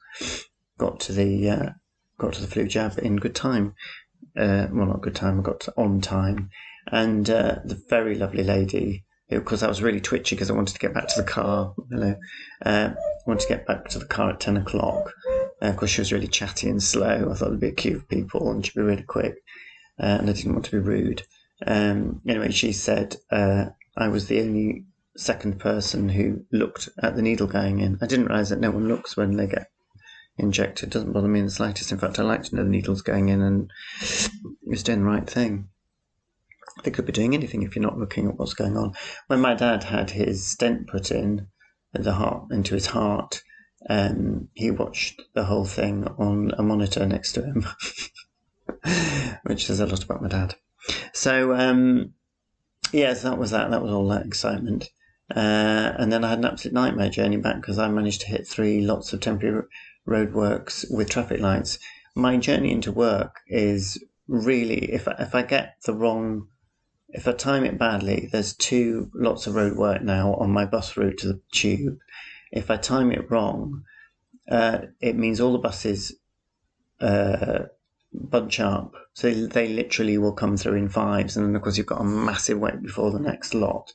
got 0.78 0.98
to 1.00 1.12
the 1.12 1.50
uh, 1.50 1.68
got 2.16 2.32
to 2.32 2.40
the 2.40 2.46
flu 2.46 2.66
jab 2.66 2.98
in 2.98 3.16
good 3.16 3.34
time. 3.34 3.74
Uh, 4.34 4.66
well, 4.72 4.86
not 4.86 5.02
good 5.02 5.14
time, 5.14 5.38
I 5.38 5.42
got 5.42 5.68
on 5.76 6.00
time. 6.00 6.48
And 6.90 7.28
uh, 7.28 7.56
the 7.66 7.78
very 7.90 8.14
lovely 8.14 8.44
lady, 8.44 9.04
because 9.28 9.62
I 9.62 9.68
was 9.68 9.82
really 9.82 10.00
twitchy 10.00 10.34
because 10.34 10.50
I 10.50 10.54
wanted 10.54 10.72
to 10.72 10.80
get 10.80 10.94
back 10.94 11.08
to 11.08 11.20
the 11.20 11.28
car, 11.28 11.74
uh, 11.92 12.14
I 12.64 12.94
wanted 13.26 13.42
to 13.42 13.48
get 13.48 13.66
back 13.66 13.88
to 13.88 13.98
the 13.98 14.06
car 14.06 14.30
at 14.30 14.40
10 14.40 14.56
o'clock. 14.56 15.12
Uh, 15.62 15.66
of 15.66 15.76
course, 15.76 15.90
she 15.90 16.00
was 16.00 16.12
really 16.12 16.28
chatty 16.28 16.68
and 16.68 16.82
slow. 16.82 17.30
I 17.30 17.34
thought 17.34 17.48
there'd 17.48 17.60
be 17.60 17.68
a 17.68 17.72
queue 17.72 17.96
of 17.96 18.08
people 18.08 18.50
and 18.50 18.64
she'd 18.64 18.74
be 18.74 18.82
really 18.82 19.02
quick. 19.02 19.42
Uh, 19.98 20.18
and 20.20 20.30
I 20.30 20.32
didn't 20.32 20.52
want 20.52 20.64
to 20.66 20.70
be 20.70 20.78
rude. 20.78 21.22
Um, 21.66 22.22
anyway, 22.26 22.50
she 22.50 22.72
said 22.72 23.16
uh, 23.30 23.66
I 23.96 24.08
was 24.08 24.26
the 24.26 24.40
only 24.40 24.86
second 25.16 25.60
person 25.60 26.08
who 26.08 26.44
looked 26.52 26.88
at 27.02 27.16
the 27.16 27.22
needle 27.22 27.46
going 27.46 27.80
in. 27.80 27.98
I 28.00 28.06
didn't 28.06 28.26
realize 28.26 28.48
that 28.48 28.60
no 28.60 28.70
one 28.70 28.88
looks 28.88 29.16
when 29.16 29.36
they 29.36 29.46
get 29.46 29.70
injected. 30.38 30.88
It 30.88 30.92
doesn't 30.92 31.12
bother 31.12 31.28
me 31.28 31.40
in 31.40 31.46
the 31.46 31.50
slightest. 31.50 31.92
In 31.92 31.98
fact, 31.98 32.18
I 32.18 32.22
like 32.22 32.44
to 32.44 32.56
know 32.56 32.64
the 32.64 32.70
needle's 32.70 33.02
going 33.02 33.28
in 33.28 33.42
and 33.42 33.70
it's 34.66 34.82
doing 34.82 35.00
the 35.00 35.04
right 35.10 35.28
thing. 35.28 35.68
They 36.82 36.90
could 36.90 37.04
be 37.04 37.12
doing 37.12 37.34
anything 37.34 37.62
if 37.62 37.76
you're 37.76 37.82
not 37.82 37.98
looking 37.98 38.28
at 38.28 38.38
what's 38.38 38.54
going 38.54 38.76
on. 38.76 38.94
When 39.26 39.40
my 39.40 39.54
dad 39.54 39.84
had 39.84 40.10
his 40.10 40.46
stent 40.46 40.86
put 40.86 41.10
in 41.10 41.48
the 41.92 42.14
heart 42.14 42.50
into 42.50 42.74
his 42.74 42.86
heart, 42.86 43.42
um, 43.88 44.48
he 44.54 44.70
watched 44.70 45.22
the 45.34 45.44
whole 45.44 45.64
thing 45.64 46.06
on 46.18 46.52
a 46.58 46.62
monitor 46.62 47.06
next 47.06 47.32
to 47.32 47.42
him, 47.42 47.66
which 49.44 49.66
says 49.66 49.80
a 49.80 49.86
lot 49.86 50.04
about 50.04 50.22
my 50.22 50.28
dad. 50.28 50.54
So 51.12 51.54
um, 51.54 52.14
yes, 52.92 53.22
that 53.22 53.38
was 53.38 53.50
that. 53.52 53.70
That 53.70 53.82
was 53.82 53.92
all 53.92 54.08
that 54.08 54.26
excitement. 54.26 54.90
Uh, 55.34 55.94
and 55.96 56.12
then 56.12 56.24
I 56.24 56.30
had 56.30 56.38
an 56.38 56.44
absolute 56.44 56.74
nightmare 56.74 57.10
journey 57.10 57.36
back 57.36 57.56
because 57.56 57.78
I 57.78 57.88
managed 57.88 58.22
to 58.22 58.26
hit 58.26 58.46
three 58.46 58.80
lots 58.80 59.12
of 59.12 59.20
temporary 59.20 59.64
roadworks 60.06 60.84
with 60.90 61.08
traffic 61.08 61.40
lights. 61.40 61.78
My 62.16 62.36
journey 62.36 62.72
into 62.72 62.90
work 62.90 63.36
is 63.46 64.02
really 64.26 64.92
if 64.92 65.06
if 65.18 65.34
I 65.34 65.42
get 65.42 65.76
the 65.84 65.94
wrong, 65.94 66.48
if 67.08 67.28
I 67.28 67.32
time 67.32 67.64
it 67.64 67.78
badly, 67.78 68.28
there's 68.32 68.54
two 68.54 69.10
lots 69.14 69.46
of 69.46 69.54
roadwork 69.54 70.02
now 70.02 70.34
on 70.34 70.50
my 70.50 70.64
bus 70.64 70.96
route 70.96 71.18
to 71.18 71.28
the 71.28 71.40
tube. 71.52 71.98
If 72.50 72.70
I 72.70 72.76
time 72.76 73.12
it 73.12 73.30
wrong, 73.30 73.84
uh, 74.50 74.78
it 75.00 75.16
means 75.16 75.40
all 75.40 75.52
the 75.52 75.58
buses 75.58 76.16
uh, 77.00 77.64
bunch 78.12 78.60
up. 78.60 78.94
So 79.12 79.32
they 79.32 79.68
literally 79.68 80.18
will 80.18 80.32
come 80.32 80.56
through 80.56 80.74
in 80.74 80.88
fives, 80.88 81.36
and 81.36 81.46
then 81.46 81.56
of 81.56 81.62
course 81.62 81.78
you've 81.78 81.86
got 81.86 82.00
a 82.00 82.04
massive 82.04 82.58
wait 82.58 82.82
before 82.82 83.10
the 83.10 83.20
next 83.20 83.54
lot. 83.54 83.92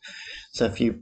So 0.52 0.66
if 0.66 0.80
you, 0.80 1.02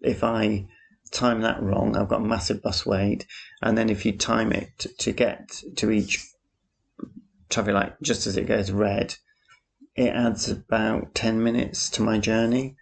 if 0.00 0.24
I 0.24 0.66
time 1.10 1.42
that 1.42 1.62
wrong, 1.62 1.96
I've 1.96 2.08
got 2.08 2.20
a 2.20 2.26
massive 2.26 2.62
bus 2.62 2.86
wait, 2.86 3.26
and 3.62 3.76
then 3.76 3.90
if 3.90 4.04
you 4.04 4.16
time 4.16 4.52
it 4.52 4.86
to, 4.98 5.12
get 5.12 5.60
to 5.76 5.90
each 5.90 6.26
traffic 7.48 7.74
light 7.74 7.94
just 8.02 8.26
as 8.26 8.36
it 8.36 8.46
goes 8.46 8.70
red, 8.70 9.14
it 9.94 10.08
adds 10.08 10.48
about 10.50 11.14
ten 11.14 11.42
minutes 11.42 11.88
to 11.90 12.02
my 12.02 12.18
journey. 12.18 12.76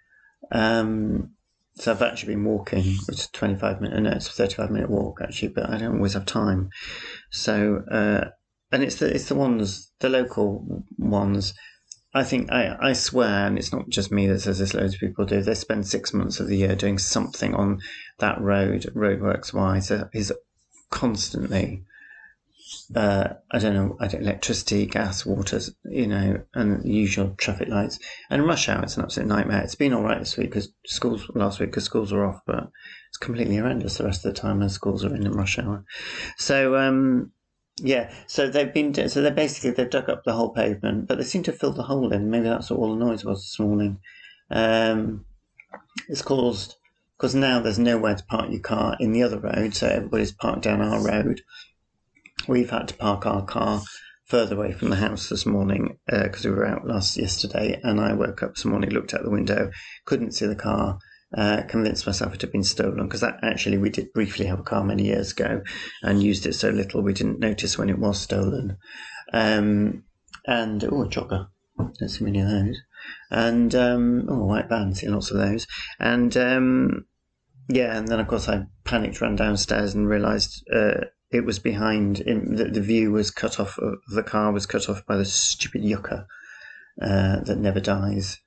Um, 0.51 1.35
so 1.75 1.93
I've 1.93 2.03
actually 2.03 2.35
been 2.35 2.45
walking. 2.45 2.97
It's 3.09 3.27
a 3.27 3.33
twenty-five 3.33 3.81
minute, 3.81 4.01
no, 4.01 4.11
it's 4.11 4.29
a 4.29 4.33
thirty-five 4.33 4.71
minute 4.71 4.91
walk 4.91 5.21
actually, 5.23 5.49
but 5.49 5.69
I 5.71 5.79
don't 5.79 5.97
always 5.97 6.15
have 6.15 6.27
time. 6.27 6.71
So. 7.31 7.85
Uh, 7.91 8.31
and 8.75 8.83
it's 8.83 8.97
the 8.97 9.15
it's 9.15 9.29
the 9.29 9.35
ones 9.35 9.93
the 10.01 10.09
local 10.09 10.83
ones. 10.97 11.53
I 12.15 12.25
think 12.25 12.51
I, 12.51 12.75
I 12.81 12.93
swear, 12.95 13.47
and 13.47 13.59
it's 13.59 13.71
not 13.71 13.91
just 13.91 14.11
me 14.11 14.27
that 14.29 14.41
says 14.41 14.59
this. 14.61 14.73
Loads 14.73 14.95
of 14.95 15.01
people 15.01 15.27
do. 15.27 15.43
They 15.43 15.53
spend 15.53 15.87
six 15.87 16.15
months 16.15 16.41
of 16.41 16.49
the 16.49 16.57
year 16.57 16.75
doing 16.75 16.97
something 16.97 17.55
on 17.55 17.81
that 18.19 18.41
road, 18.41 18.91
roadworks 18.95 19.53
wise. 19.53 19.91
Is 20.15 20.33
constantly, 20.89 21.85
uh, 22.95 23.35
I 23.51 23.59
don't 23.59 23.75
know, 23.75 23.97
electricity, 24.01 24.87
gas, 24.87 25.25
water, 25.25 25.61
you 25.85 26.07
know, 26.07 26.43
and 26.55 26.85
usual 26.85 27.35
traffic 27.37 27.69
lights. 27.69 27.99
And 28.31 28.47
rush 28.47 28.69
hour, 28.69 28.83
it's 28.83 28.97
an 28.97 29.05
absolute 29.05 29.29
nightmare. 29.29 29.63
It's 29.63 29.75
been 29.75 29.93
all 29.93 30.03
right 30.03 30.19
this 30.19 30.37
week 30.37 30.51
because 30.51 30.73
schools 30.87 31.31
last 31.35 31.61
week 31.61 31.71
because 31.71 31.85
schools 31.85 32.13
were 32.13 32.27
off, 32.27 32.41
but 32.47 32.71
it's 33.09 33.19
completely 33.19 33.57
horrendous 33.57 33.99
the 33.99 34.05
rest 34.05 34.25
of 34.25 34.35
the 34.35 34.41
time 34.41 34.63
as 34.63 34.73
schools 34.73 35.05
are 35.05 35.15
in 35.15 35.31
rush 35.33 35.59
hour. 35.59 35.85
So 36.37 36.77
um, 36.77 37.33
yeah, 37.79 38.13
so 38.27 38.49
they've 38.49 38.73
been 38.73 38.95
so 39.09 39.23
they 39.23 39.31
basically 39.31 39.71
they've 39.71 39.91
dug 39.91 40.11
up 40.11 40.25
the 40.25 40.33
whole 40.33 40.51
pavement, 40.51 41.09
but 41.09 41.19
they 41.19 41.25
seem 41.25 41.43
to 41.45 41.53
filled 41.53 41.77
the 41.77 41.83
hole 41.83 42.13
in. 42.13 42.31
Maybe 42.31 42.45
that's 42.45 42.71
what 42.71 42.79
all 42.79 42.97
the 42.97 43.05
noise 43.05 43.25
was 43.25 43.43
this 43.43 43.59
morning. 43.59 43.99
Um, 44.51 45.25
it's 46.09 46.23
caused 46.23 46.77
because 47.17 47.35
now 47.35 47.61
there's 47.61 47.79
nowhere 47.79 48.15
to 48.15 48.25
park 48.25 48.51
your 48.51 48.61
car 48.61 48.97
in 49.01 49.13
the 49.13 49.23
other 49.23 49.39
road, 49.39 49.75
so 49.75 49.89
everybody's 49.89 50.33
parked 50.33 50.63
down 50.63 50.81
our 50.81 51.01
road. 51.01 51.41
We've 52.49 52.71
had 52.71 52.89
to 52.89 52.95
park 52.95 53.27
our 53.27 53.45
car 53.45 53.83
further 54.25 54.57
away 54.57 54.73
from 54.73 54.91
the 54.91 54.97
house 54.97 55.29
this 55.29 55.47
morning 55.47 55.99
because 56.07 56.45
uh, 56.45 56.49
we 56.49 56.55
were 56.55 56.67
out 56.67 56.87
last 56.87 57.17
yesterday, 57.17 57.79
and 57.83 58.01
I 58.01 58.15
woke 58.15 58.43
up 58.43 58.55
this 58.55 58.65
morning, 58.65 58.91
looked 58.91 59.15
out 59.15 59.23
the 59.23 59.31
window, 59.31 59.71
couldn't 60.07 60.33
see 60.33 60.47
the 60.47 60.57
car, 60.57 60.99
uh, 61.37 61.63
convinced 61.69 62.07
myself 62.07 62.35
it 62.35 62.41
had 62.43 62.53
been 62.53 62.65
stolen 62.65 63.05
because 63.05 63.21
that 63.21 63.39
actually 63.43 63.79
we 63.79 63.91
did 63.91 64.13
briefly 64.13 64.47
have 64.47 64.59
a 64.59 64.65
car 64.65 64.85
many 64.85 65.05
years 65.05 65.33
ago 65.33 65.63
and 66.03 66.23
used 66.23 66.47
it 66.47 66.55
so 66.55 66.69
little 66.71 67.03
we 67.03 67.15
didn't 67.15 67.41
notice 67.41 67.79
when 67.79 67.89
it 67.89 67.99
was 67.99 68.21
stolen. 68.21 68.77
Um, 69.33 70.05
and 70.47 70.85
oh, 70.85 71.05
a 71.05 71.09
jogger, 71.09 71.49
don't 71.79 72.09
see 72.09 72.25
many 72.25 72.41
of 72.41 72.49
those. 72.49 72.81
And 73.31 73.75
um, 73.75 74.27
oh, 74.29 74.45
white 74.45 74.69
band, 74.69 74.97
see 74.97 75.09
lots 75.09 75.31
of 75.31 75.39
those. 75.39 75.67
And 75.99 76.37
um, 76.37 77.07
yeah, 77.69 77.97
and 77.97 78.09
then 78.09 78.21
of 78.21 78.29
course 78.29 78.49
I 78.49 78.65
panicked, 78.85 79.21
ran 79.21 79.37
downstairs, 79.37 79.95
and 79.95 80.09
realised 80.09 80.65
uh, 80.75 81.05
it 81.33 81.45
was 81.45 81.59
behind. 81.59 82.21
In, 82.21 82.57
the, 82.57 82.65
the, 82.65 82.81
view 82.81 83.13
was 83.13 83.31
cut 83.31 83.59
off. 83.59 83.79
Uh, 83.79 83.93
the 84.15 84.23
car 84.23 84.53
was 84.53 84.67
cut 84.67 84.89
off 84.89 85.05
by 85.07 85.17
the 85.17 85.25
stupid 85.25 85.83
yucca 85.83 86.27
uh, 87.01 87.41
that 87.41 87.59
never 87.59 87.81
dies, 87.81 88.39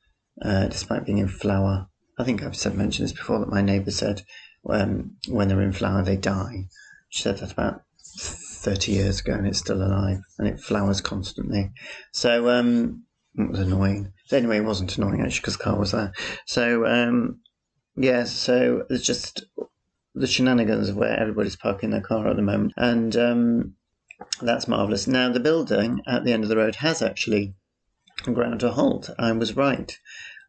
uh, 0.41 0.67
despite 0.67 1.05
being 1.05 1.17
in 1.17 1.27
flower. 1.27 1.87
I 2.17 2.23
think 2.23 2.43
I've 2.43 2.55
said 2.55 2.75
mentioned 2.75 3.09
this 3.09 3.17
before 3.17 3.39
that 3.39 3.49
my 3.49 3.61
neighbour 3.61 3.91
said 3.91 4.23
um, 4.69 5.17
when 5.27 5.47
they're 5.47 5.61
in 5.61 5.73
flower 5.73 6.03
they 6.03 6.17
die. 6.17 6.67
She 7.09 7.23
said 7.23 7.39
that 7.39 7.51
about 7.51 7.81
30 8.17 8.91
years 8.91 9.19
ago 9.19 9.33
and 9.33 9.47
it's 9.47 9.59
still 9.59 9.81
alive 9.83 10.19
and 10.37 10.47
it 10.47 10.59
flowers 10.59 11.01
constantly. 11.01 11.71
So 12.11 12.49
um, 12.49 13.03
it 13.35 13.49
was 13.49 13.59
annoying. 13.59 14.13
Anyway, 14.31 14.57
it 14.57 14.65
wasn't 14.65 14.97
annoying 14.97 15.21
actually 15.21 15.41
because 15.41 15.57
the 15.57 15.63
car 15.63 15.77
was 15.77 15.91
there. 15.91 16.13
So 16.45 16.85
um, 16.85 17.41
yeah, 17.95 18.23
so 18.23 18.85
it's 18.89 19.05
just 19.05 19.45
the 20.15 20.27
shenanigans 20.27 20.89
of 20.89 20.95
where 20.95 21.19
everybody's 21.19 21.55
parking 21.55 21.91
their 21.91 22.01
car 22.01 22.27
at 22.27 22.35
the 22.35 22.41
moment, 22.41 22.73
and 22.77 23.15
um, 23.15 23.75
that's 24.41 24.67
marvelous. 24.67 25.07
Now 25.07 25.31
the 25.31 25.39
building 25.39 26.01
at 26.07 26.23
the 26.23 26.31
end 26.31 26.43
of 26.43 26.49
the 26.49 26.57
road 26.57 26.75
has 26.75 27.01
actually 27.01 27.53
ground 28.23 28.61
to 28.61 28.71
halt. 28.71 29.09
I 29.19 29.31
was 29.33 29.55
right, 29.55 29.97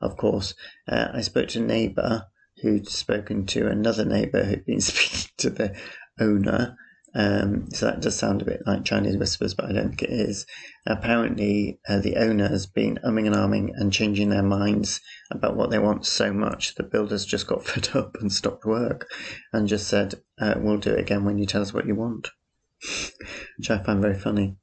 of 0.00 0.16
course. 0.16 0.54
Uh, 0.88 1.08
I 1.12 1.20
spoke 1.20 1.48
to 1.48 1.62
a 1.62 1.66
neighbour 1.66 2.26
who'd 2.62 2.88
spoken 2.88 3.46
to 3.46 3.68
another 3.68 4.04
neighbour 4.04 4.44
who'd 4.44 4.64
been 4.64 4.80
speaking 4.80 5.30
to 5.38 5.50
the 5.50 5.76
owner. 6.18 6.76
Um, 7.16 7.70
so 7.72 7.86
that 7.86 8.02
does 8.02 8.18
sound 8.18 8.42
a 8.42 8.44
bit 8.44 8.60
like 8.66 8.84
Chinese 8.84 9.16
whispers, 9.16 9.54
but 9.54 9.64
I 9.64 9.72
don't 9.72 9.88
think 9.88 10.02
it 10.02 10.10
is. 10.10 10.44
Apparently, 10.86 11.80
uh, 11.88 12.00
the 12.00 12.16
owner 12.16 12.46
has 12.46 12.66
been 12.66 12.98
umming 13.02 13.26
and 13.26 13.34
ahhing 13.34 13.70
and 13.74 13.90
changing 13.90 14.28
their 14.28 14.42
minds 14.42 15.00
about 15.30 15.56
what 15.56 15.70
they 15.70 15.78
want 15.78 16.04
so 16.04 16.30
much. 16.30 16.74
The 16.74 16.82
builders 16.82 17.24
just 17.24 17.46
got 17.46 17.64
fed 17.66 17.96
up 17.96 18.16
and 18.20 18.30
stopped 18.30 18.66
work 18.66 19.08
and 19.50 19.66
just 19.66 19.88
said, 19.88 20.16
uh, 20.38 20.56
"We'll 20.58 20.76
do 20.76 20.92
it 20.92 21.00
again 21.00 21.24
when 21.24 21.38
you 21.38 21.46
tell 21.46 21.62
us 21.62 21.72
what 21.72 21.86
you 21.86 21.94
want," 21.94 22.28
which 23.56 23.70
I 23.70 23.82
find 23.82 24.02
very 24.02 24.18
funny. 24.18 24.56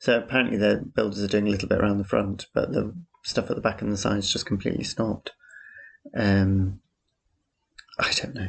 So 0.00 0.18
apparently 0.18 0.58
the 0.58 0.84
builders 0.94 1.22
are 1.22 1.28
doing 1.28 1.46
a 1.46 1.50
little 1.50 1.68
bit 1.68 1.78
around 1.78 1.98
the 1.98 2.04
front, 2.04 2.46
but 2.52 2.72
the 2.72 2.94
stuff 3.22 3.48
at 3.48 3.54
the 3.54 3.62
back 3.62 3.80
and 3.80 3.92
the 3.92 3.96
sides 3.96 4.32
just 4.32 4.44
completely 4.44 4.84
stopped. 4.84 5.30
Um, 6.16 6.80
I 7.96 8.10
don't 8.10 8.34
know. 8.34 8.48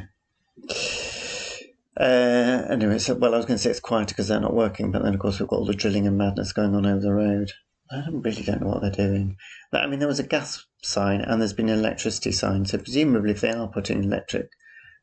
Uh, 1.98 2.66
anyway, 2.70 2.98
so 2.98 3.14
well, 3.14 3.34
I 3.34 3.36
was 3.36 3.46
going 3.46 3.56
to 3.56 3.62
say 3.62 3.70
it's 3.70 3.80
quieter 3.80 4.06
because 4.06 4.28
they're 4.28 4.40
not 4.40 4.54
working, 4.54 4.90
but 4.90 5.02
then 5.02 5.14
of 5.14 5.20
course 5.20 5.38
we've 5.38 5.48
got 5.48 5.60
all 5.60 5.66
the 5.66 5.74
drilling 5.74 6.06
and 6.06 6.18
madness 6.18 6.52
going 6.52 6.74
on 6.74 6.86
over 6.86 7.00
the 7.00 7.12
road. 7.12 7.52
I 7.90 8.04
really 8.10 8.42
don't 8.42 8.62
know 8.62 8.68
what 8.68 8.80
they're 8.80 8.90
doing. 8.90 9.36
But, 9.70 9.82
I 9.82 9.86
mean, 9.86 9.98
there 9.98 10.08
was 10.08 10.18
a 10.18 10.26
gas 10.26 10.64
sign 10.82 11.20
and 11.20 11.40
there's 11.40 11.52
been 11.52 11.68
an 11.68 11.78
electricity 11.78 12.32
sign, 12.32 12.64
so 12.64 12.78
presumably 12.78 13.30
if 13.30 13.40
they 13.40 13.50
are 13.50 13.68
putting 13.68 13.98
an 13.98 14.04
electric 14.04 14.48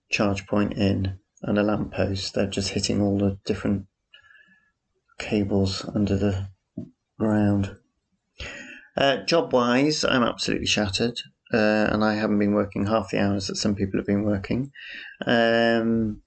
charge 0.10 0.46
point 0.48 0.74
in 0.74 1.20
and 1.44 1.58
a 1.58 1.64
lamp 1.64 1.94
post, 1.94 2.34
they're 2.34 2.48
just 2.48 2.70
hitting 2.70 3.02
all 3.02 3.18
the 3.18 3.38
different 3.46 3.86
cables 5.18 5.88
under 5.96 6.18
the 6.18 6.48
ground. 7.20 7.78
Uh, 8.98 9.18
job 9.18 9.54
wise, 9.54 10.04
I'm 10.04 10.24
absolutely 10.24 10.68
shattered, 10.68 11.18
uh, 11.54 11.88
and 11.92 12.04
I 12.04 12.16
haven't 12.16 12.40
been 12.40 12.54
working 12.54 12.86
half 12.86 13.12
the 13.12 13.20
hours 13.20 13.48
that 13.48 13.56
some 13.56 13.76
people 13.76 14.00
have 14.00 14.08
been 14.08 14.24
working. 14.24 14.72
Um, 15.26 16.22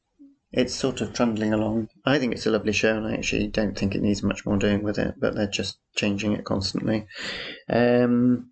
it's 0.56 0.74
sort 0.74 1.00
of 1.00 1.12
trundling 1.12 1.52
along. 1.52 1.88
I 2.06 2.18
think 2.18 2.32
it's 2.32 2.46
a 2.46 2.50
lovely 2.50 2.72
show, 2.72 2.96
and 2.96 3.06
I 3.06 3.14
actually 3.14 3.48
don't 3.48 3.76
think 3.76 3.94
it 3.94 4.02
needs 4.02 4.22
much 4.22 4.46
more 4.46 4.56
doing 4.56 4.84
with 4.84 4.98
it, 4.98 5.14
but 5.18 5.34
they're 5.34 5.48
just 5.48 5.78
changing 5.96 6.32
it 6.32 6.44
constantly. 6.44 7.06
Um, 7.68 8.50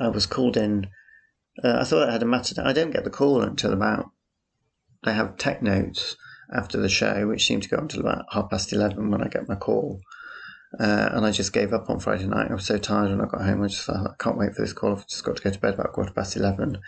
I 0.00 0.08
was 0.08 0.26
called 0.26 0.56
in. 0.56 0.86
Uh, 1.62 1.78
I 1.80 1.84
thought 1.84 2.08
I 2.08 2.12
had 2.12 2.22
a 2.22 2.26
matter. 2.26 2.54
I 2.64 2.72
don't 2.72 2.92
get 2.92 3.02
the 3.02 3.10
call 3.10 3.42
until 3.42 3.72
about. 3.72 4.10
I 5.02 5.10
have 5.12 5.38
tech 5.38 5.60
notes 5.60 6.16
after 6.54 6.78
the 6.78 6.88
show, 6.88 7.26
which 7.26 7.46
seemed 7.46 7.64
to 7.64 7.68
go 7.68 7.78
until 7.78 8.00
about 8.00 8.26
half 8.30 8.50
past 8.50 8.72
11 8.72 9.10
when 9.10 9.22
I 9.22 9.28
get 9.28 9.48
my 9.48 9.56
call. 9.56 10.00
Uh, 10.78 11.08
and 11.12 11.26
I 11.26 11.32
just 11.32 11.52
gave 11.52 11.72
up 11.72 11.90
on 11.90 11.98
Friday 11.98 12.26
night. 12.26 12.50
I 12.50 12.54
was 12.54 12.66
so 12.66 12.78
tired 12.78 13.10
when 13.10 13.20
I 13.20 13.26
got 13.26 13.42
home. 13.42 13.62
I 13.62 13.68
just 13.68 13.84
thought, 13.84 14.06
I 14.06 14.22
can't 14.22 14.38
wait 14.38 14.54
for 14.54 14.62
this 14.62 14.72
call. 14.72 14.92
I've 14.92 15.08
just 15.08 15.24
got 15.24 15.36
to 15.36 15.42
go 15.42 15.50
to 15.50 15.58
bed 15.58 15.74
about 15.74 15.92
quarter 15.92 16.12
past 16.12 16.36
11. 16.36 16.78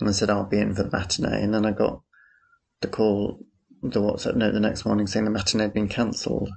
And 0.00 0.08
I 0.08 0.12
said, 0.12 0.30
I'll 0.30 0.44
be 0.44 0.58
in 0.58 0.74
for 0.74 0.82
the 0.84 0.90
matinee. 0.90 1.42
And 1.42 1.54
then 1.54 1.64
I 1.66 1.72
got 1.72 2.02
the 2.80 2.88
call, 2.88 3.40
the 3.82 4.00
WhatsApp 4.00 4.36
note 4.36 4.52
the 4.52 4.60
next 4.60 4.84
morning 4.84 5.06
saying 5.06 5.24
the 5.24 5.30
matinee 5.30 5.64
had 5.64 5.74
been 5.74 5.88
cancelled. 5.88 6.50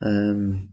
Um, 0.00 0.70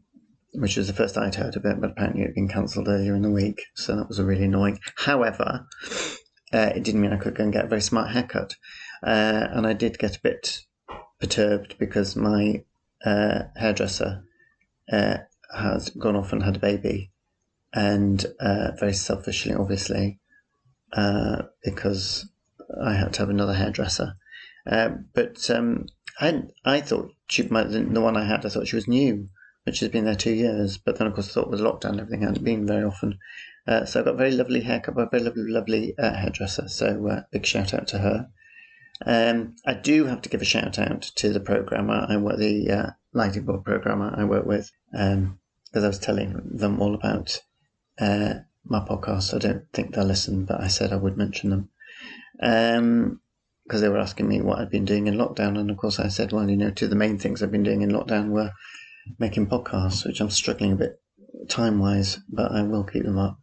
which 0.53 0.77
was 0.77 0.87
the 0.87 0.93
first 0.93 1.17
I'd 1.17 1.35
heard 1.35 1.55
of 1.55 1.65
it, 1.65 1.81
but 1.81 1.91
apparently 1.91 2.21
it 2.21 2.27
had 2.27 2.35
been 2.35 2.47
cancelled 2.47 2.87
earlier 2.87 3.15
in 3.15 3.23
the 3.23 3.31
week. 3.31 3.61
So 3.75 3.95
that 3.95 4.07
was 4.07 4.21
really 4.21 4.45
annoying. 4.45 4.79
However, 4.95 5.65
uh, 6.53 6.71
it 6.75 6.83
didn't 6.83 7.01
mean 7.01 7.13
I 7.13 7.17
could 7.17 7.35
go 7.35 7.43
and 7.43 7.53
get 7.53 7.65
a 7.65 7.69
very 7.69 7.81
smart 7.81 8.11
haircut. 8.11 8.55
Uh, 9.01 9.47
and 9.51 9.65
I 9.65 9.73
did 9.73 9.97
get 9.97 10.17
a 10.17 10.21
bit 10.21 10.61
perturbed 11.19 11.75
because 11.79 12.15
my 12.15 12.63
uh, 13.03 13.43
hairdresser 13.55 14.23
uh, 14.91 15.17
has 15.55 15.89
gone 15.89 16.15
off 16.15 16.31
and 16.31 16.43
had 16.43 16.57
a 16.57 16.59
baby, 16.59 17.11
and 17.73 18.25
uh, 18.39 18.71
very 18.79 18.93
selfishly, 18.93 19.53
obviously, 19.53 20.19
uh, 20.93 21.43
because 21.63 22.29
I 22.81 22.93
had 22.93 23.13
to 23.13 23.19
have 23.21 23.29
another 23.29 23.53
hairdresser. 23.53 24.15
Uh, 24.65 24.89
but 25.13 25.49
um, 25.49 25.87
I 26.19 26.43
I 26.63 26.81
thought 26.81 27.11
she, 27.27 27.43
my, 27.43 27.63
the 27.63 28.01
one 28.01 28.17
I 28.17 28.25
had, 28.25 28.45
I 28.45 28.49
thought 28.49 28.67
she 28.67 28.75
was 28.75 28.87
new, 28.87 29.29
but 29.65 29.75
she's 29.75 29.89
been 29.89 30.05
there 30.05 30.15
two 30.15 30.33
years. 30.33 30.77
But 30.77 30.97
then, 30.97 31.07
of 31.07 31.13
course, 31.13 31.29
I 31.29 31.33
thought 31.33 31.51
with 31.51 31.59
lockdown, 31.59 31.99
everything 31.99 32.21
hadn't 32.21 32.43
been 32.43 32.65
very 32.65 32.83
often. 32.83 33.19
Uh, 33.67 33.85
so 33.85 34.01
I 34.01 34.03
got 34.03 34.15
a 34.15 34.17
very 34.17 34.31
lovely 34.31 34.61
haircut 34.61 34.95
by 34.95 35.03
a 35.03 35.09
very 35.09 35.23
lovely, 35.23 35.43
lovely 35.47 35.95
hairdresser. 35.97 36.67
So 36.67 37.23
big 37.31 37.45
shout 37.45 37.73
out 37.73 37.87
to 37.89 37.99
her. 37.99 38.29
Um, 39.05 39.55
I 39.65 39.73
do 39.73 40.05
have 40.05 40.21
to 40.21 40.29
give 40.29 40.41
a 40.41 40.45
shout 40.45 40.79
out 40.79 41.01
to 41.01 41.33
the 41.33 41.39
programmer 41.39 42.05
I 42.07 42.17
work, 42.17 42.37
the 42.37 42.71
uh, 42.71 42.89
lighting 43.13 43.43
board 43.43 43.65
programmer 43.65 44.13
I 44.15 44.23
work 44.23 44.45
with, 44.45 44.71
because 44.91 45.13
um, 45.15 45.39
I 45.75 45.87
was 45.87 45.99
telling 45.99 46.39
them 46.45 46.79
all 46.79 46.93
about 46.93 47.41
uh, 47.99 48.35
my 48.65 48.79
podcast. 48.79 49.33
I 49.33 49.39
don't 49.39 49.65
think 49.73 49.93
they'll 49.93 50.05
listen, 50.05 50.45
but 50.45 50.61
I 50.61 50.67
said 50.67 50.93
I 50.93 50.97
would 50.97 51.17
mention 51.17 51.49
them 51.49 51.69
because 53.63 53.81
they 53.81 53.89
were 53.89 53.99
asking 53.99 54.27
me 54.27 54.41
what 54.41 54.59
I'd 54.59 54.69
been 54.69 54.85
doing 54.85 55.07
in 55.07 55.15
lockdown, 55.15 55.57
and 55.57 55.69
of 55.69 55.77
course 55.77 55.99
I 55.99 56.07
said, 56.07 56.31
well, 56.31 56.49
you 56.49 56.57
know, 56.57 56.71
two 56.71 56.85
of 56.85 56.89
the 56.91 56.97
main 56.97 57.17
things 57.17 57.41
I've 57.41 57.51
been 57.51 57.63
doing 57.63 57.81
in 57.81 57.91
lockdown 57.91 58.29
were 58.29 58.51
making 59.19 59.47
podcasts, 59.47 60.05
which 60.05 60.19
I'm 60.19 60.29
struggling 60.29 60.73
a 60.73 60.77
bit 60.77 61.01
time 61.49 61.79
wise, 61.79 62.19
but 62.29 62.51
I 62.51 62.63
will 62.63 62.83
keep 62.83 63.03
them 63.03 63.17
up. 63.17 63.39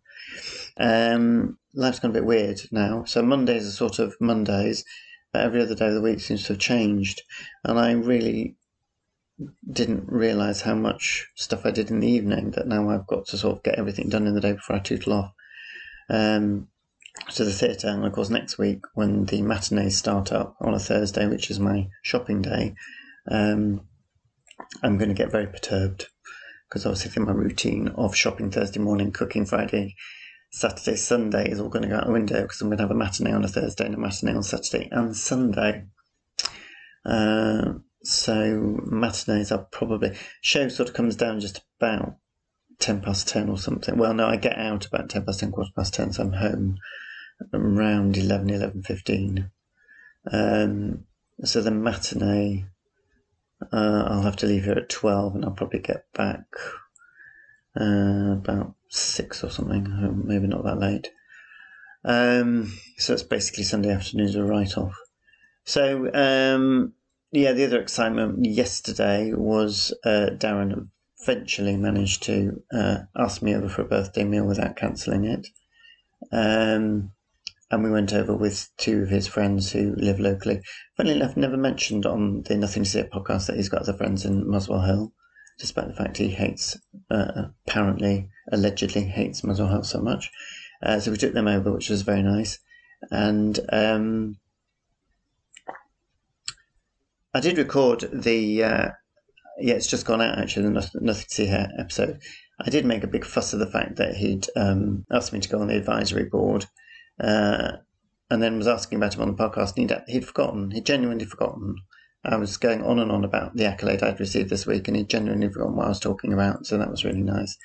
Um, 0.77 1.59
life's 1.75 2.01
gone 2.01 2.11
a 2.11 2.15
bit 2.15 2.25
weird 2.25 2.61
now, 2.71 3.05
so 3.05 3.23
Mondays 3.23 3.67
are 3.67 3.73
sort 3.73 3.99
of 3.99 4.15
Mondays 4.21 4.85
but 5.33 5.43
every 5.43 5.63
other 5.63 5.75
day 5.75 5.89
of 5.89 5.95
the 5.95 6.01
week 6.01 6.21
seems 6.21 6.45
to 6.45 6.55
have 6.55 6.61
changed. 6.61 7.23
And 7.65 7.79
I 7.79 7.93
really 7.93 8.57
didn't 9.71 10.11
realize 10.11 10.61
how 10.61 10.75
much 10.75 11.29
stuff 11.35 11.65
I 11.65 11.71
did 11.71 11.91
in 11.91 12.01
the 12.01 12.11
evening 12.11 12.51
that 12.53 12.67
now 12.67 12.91
I've 12.91 13.07
got 13.07 13.27
to 13.27 13.39
sort 13.39 13.57
of 13.57 13.63
get 13.63 13.79
everything 13.79 14.09
done 14.09 14.27
in 14.27 14.35
the 14.35 14.41
day 14.41 14.53
before 14.53 14.77
I 14.77 14.81
tootle 14.81 15.15
off 15.15 15.33
um, 16.11 16.69
to 17.29 17.45
the 17.45 17.53
theatre. 17.53 17.89
And 17.89 18.05
of 18.05 18.13
course, 18.13 18.31
next 18.31 18.59
week 18.59 18.83
when 18.95 19.27
the 19.27 19.43
matinees 19.43 19.97
start 19.97 20.33
up 20.33 20.57
on 20.61 20.75
a 20.75 20.79
Thursday, 20.79 21.27
which 21.27 21.51
is 21.51 21.61
my 21.61 21.89
shopping 22.03 22.43
day, 22.43 22.75
um, 23.31 23.83
I'm 24.83 24.99
going 24.99 25.09
to 25.09 25.15
get 25.15 25.33
very 25.33 25.47
perturbed 25.47 26.09
because 26.69 26.87
obviously 26.87 27.23
my 27.23 27.33
routine 27.33 27.89
of 27.89 28.15
shopping 28.15 28.51
Thursday 28.51 28.81
morning, 28.81 29.13
cooking 29.13 29.45
Friday 29.45 29.97
Saturday, 30.53 30.97
Sunday 30.97 31.49
is 31.49 31.61
all 31.61 31.69
going 31.69 31.83
to 31.83 31.89
go 31.89 31.97
out 31.97 32.07
the 32.07 32.13
window 32.13 32.43
because 32.43 32.61
I'm 32.61 32.69
going 32.69 32.79
to 32.79 32.85
have 32.85 32.91
a 32.91 32.95
matinee 32.95 33.33
on 33.33 33.45
a 33.45 33.49
Thursday 33.49 33.87
and 33.87 33.95
a 33.95 33.99
matinee 33.99 34.35
on 34.35 34.43
Saturday 34.43 34.89
and 34.91 35.17
Sunday. 35.17 35.85
Uh, 37.07 37.75
so 38.03 38.81
matinees 38.85 39.53
are 39.53 39.67
probably 39.71 40.17
show 40.41 40.69
sort 40.69 40.89
of 40.89 40.95
comes 40.95 41.15
down 41.15 41.39
just 41.39 41.63
about 41.79 42.17
ten 42.81 43.01
past 43.01 43.29
ten 43.29 43.49
or 43.49 43.59
something. 43.59 43.97
Well, 43.97 44.13
no, 44.13 44.27
I 44.27 44.37
get 44.37 44.59
out 44.59 44.87
about 44.87 45.09
ten 45.09 45.25
past 45.25 45.41
ten, 45.41 45.53
quarter 45.53 45.71
past 45.77 45.95
ten, 45.95 46.13
so 46.13 46.25
I'm 46.25 46.33
home 46.33 46.79
around 47.53 48.17
11, 48.17 48.51
11, 48.51 48.83
15. 48.83 49.51
Um, 50.31 51.05
so 51.45 51.63
the 51.63 51.71
matinee, 51.71 52.67
uh, 53.73 54.05
I'll 54.09 54.23
have 54.23 54.37
to 54.37 54.47
leave 54.47 54.65
here 54.65 54.75
at 54.75 54.89
twelve, 54.89 55.35
and 55.35 55.45
I'll 55.45 55.53
probably 55.53 55.81
get 55.81 56.05
back 56.13 56.45
uh, 57.81 58.33
about 58.33 58.75
six 58.89 59.43
or 59.45 59.51
something, 59.51 60.23
maybe 60.27 60.47
not 60.47 60.65
that 60.65 60.79
late. 60.79 61.11
Um, 62.05 62.77
so 62.99 63.13
it's 63.13 63.23
basically 63.23 63.65
Sunday 63.65 63.91
afternoons 63.91 64.35
a 64.35 64.45
write 64.45 64.77
off. 64.77 64.97
So, 65.65 66.11
um, 66.13 66.95
yeah, 67.33 67.53
the 67.53 67.65
other 67.65 67.81
excitement 67.81 68.45
yesterday 68.45 69.33
was 69.33 69.95
uh, 70.05 70.31
Darren 70.33 70.89
eventually 71.23 71.77
managed 71.77 72.23
to 72.25 72.63
uh, 72.73 72.99
ask 73.17 73.43
me 73.43 73.55
over 73.55 73.69
for 73.69 73.83
a 73.83 73.89
birthday 73.89 74.25
meal 74.25 74.47
without 74.47 74.77
cancelling 74.77 75.25
it. 75.25 75.47
Um, 76.33 77.13
and 77.71 77.85
we 77.85 77.91
went 77.91 78.13
over 78.13 78.35
with 78.35 78.69
two 78.79 79.03
of 79.03 79.09
his 79.09 79.29
friends 79.29 79.71
who 79.71 79.95
live 79.97 80.19
locally. 80.19 80.61
Funnily 80.97 81.17
enough, 81.17 81.37
never 81.37 81.57
mentioned 81.57 82.05
on 82.05 82.43
the 82.43 82.57
Nothing 82.57 82.83
to 82.83 82.91
See 82.91 83.03
podcast 83.03 83.47
that 83.47 83.57
he's 83.57 83.69
got 83.69 83.83
other 83.83 83.93
friends 83.93 84.25
in 84.25 84.49
Muswell 84.49 84.85
Hill, 84.85 85.13
despite 85.59 85.87
the 85.87 85.95
fact 85.95 86.17
he 86.17 86.29
hates, 86.31 86.77
uh, 87.11 87.45
apparently, 87.67 88.29
allegedly 88.51 89.03
hates 89.03 89.45
Muswell 89.45 89.69
Hill 89.69 89.85
so 89.85 90.01
much. 90.01 90.31
Uh, 90.83 90.99
so 90.99 91.13
we 91.13 91.17
took 91.17 91.33
them 91.33 91.47
over, 91.47 91.71
which 91.71 91.91
was 91.91 92.03
very 92.03 92.23
nice. 92.23 92.59
And 93.11 93.59
um, 93.73 94.37
I 97.33 97.39
did 97.39 97.57
record 97.57 98.09
the, 98.13 98.65
uh, 98.65 98.89
yeah, 99.61 99.75
it's 99.75 99.87
just 99.87 100.07
gone 100.07 100.21
out 100.21 100.39
actually, 100.39 100.65
the 100.65 100.71
Nothing, 100.71 101.05
Nothing 101.05 101.27
to 101.29 101.35
See 101.35 101.47
Here 101.47 101.71
episode. 101.79 102.21
I 102.61 102.69
did 102.69 102.85
make 102.85 103.05
a 103.05 103.09
big 103.09 103.25
fuss 103.25 103.53
of 103.53 103.61
the 103.61 103.71
fact 103.71 103.97
that 103.97 104.17
he'd 104.17 104.49
um, 104.57 105.07
asked 105.13 105.33
me 105.33 105.39
to 105.39 105.49
go 105.49 105.61
on 105.61 105.69
the 105.69 105.77
advisory 105.77 106.25
board 106.25 106.67
uh, 107.21 107.77
and 108.31 108.43
then 108.43 108.57
was 108.57 108.69
asking 108.69 108.97
about 108.97 109.15
him 109.15 109.23
on 109.23 109.37
the 109.37 109.43
podcast. 109.43 109.77
And 109.77 109.91
he'd, 109.91 110.03
he'd 110.09 110.27
forgotten, 110.27 110.71
he'd 110.71 110.87
genuinely 110.87 111.25
forgotten. 111.25 111.77
I 112.25 112.37
was 112.37 112.57
going 112.59 112.83
on 112.83 112.99
and 112.99 113.11
on 113.11 113.25
about 113.25 113.57
the 113.57 113.65
accolade 113.65 114.03
I'd 114.03 114.21
received 114.21 114.51
this 114.51 114.67
week, 114.67 114.89
and 114.89 114.97
he'd 114.97 115.09
genuinely 115.09 115.49
forgotten 115.49 115.77
what 115.77 115.87
I 115.87 115.91
was 115.91 116.01
talking 116.01 116.33
about. 116.33 116.67
So 116.67 116.77
that 116.79 116.91
was 116.91 117.05
really 117.05 117.23
nice. 117.23 117.57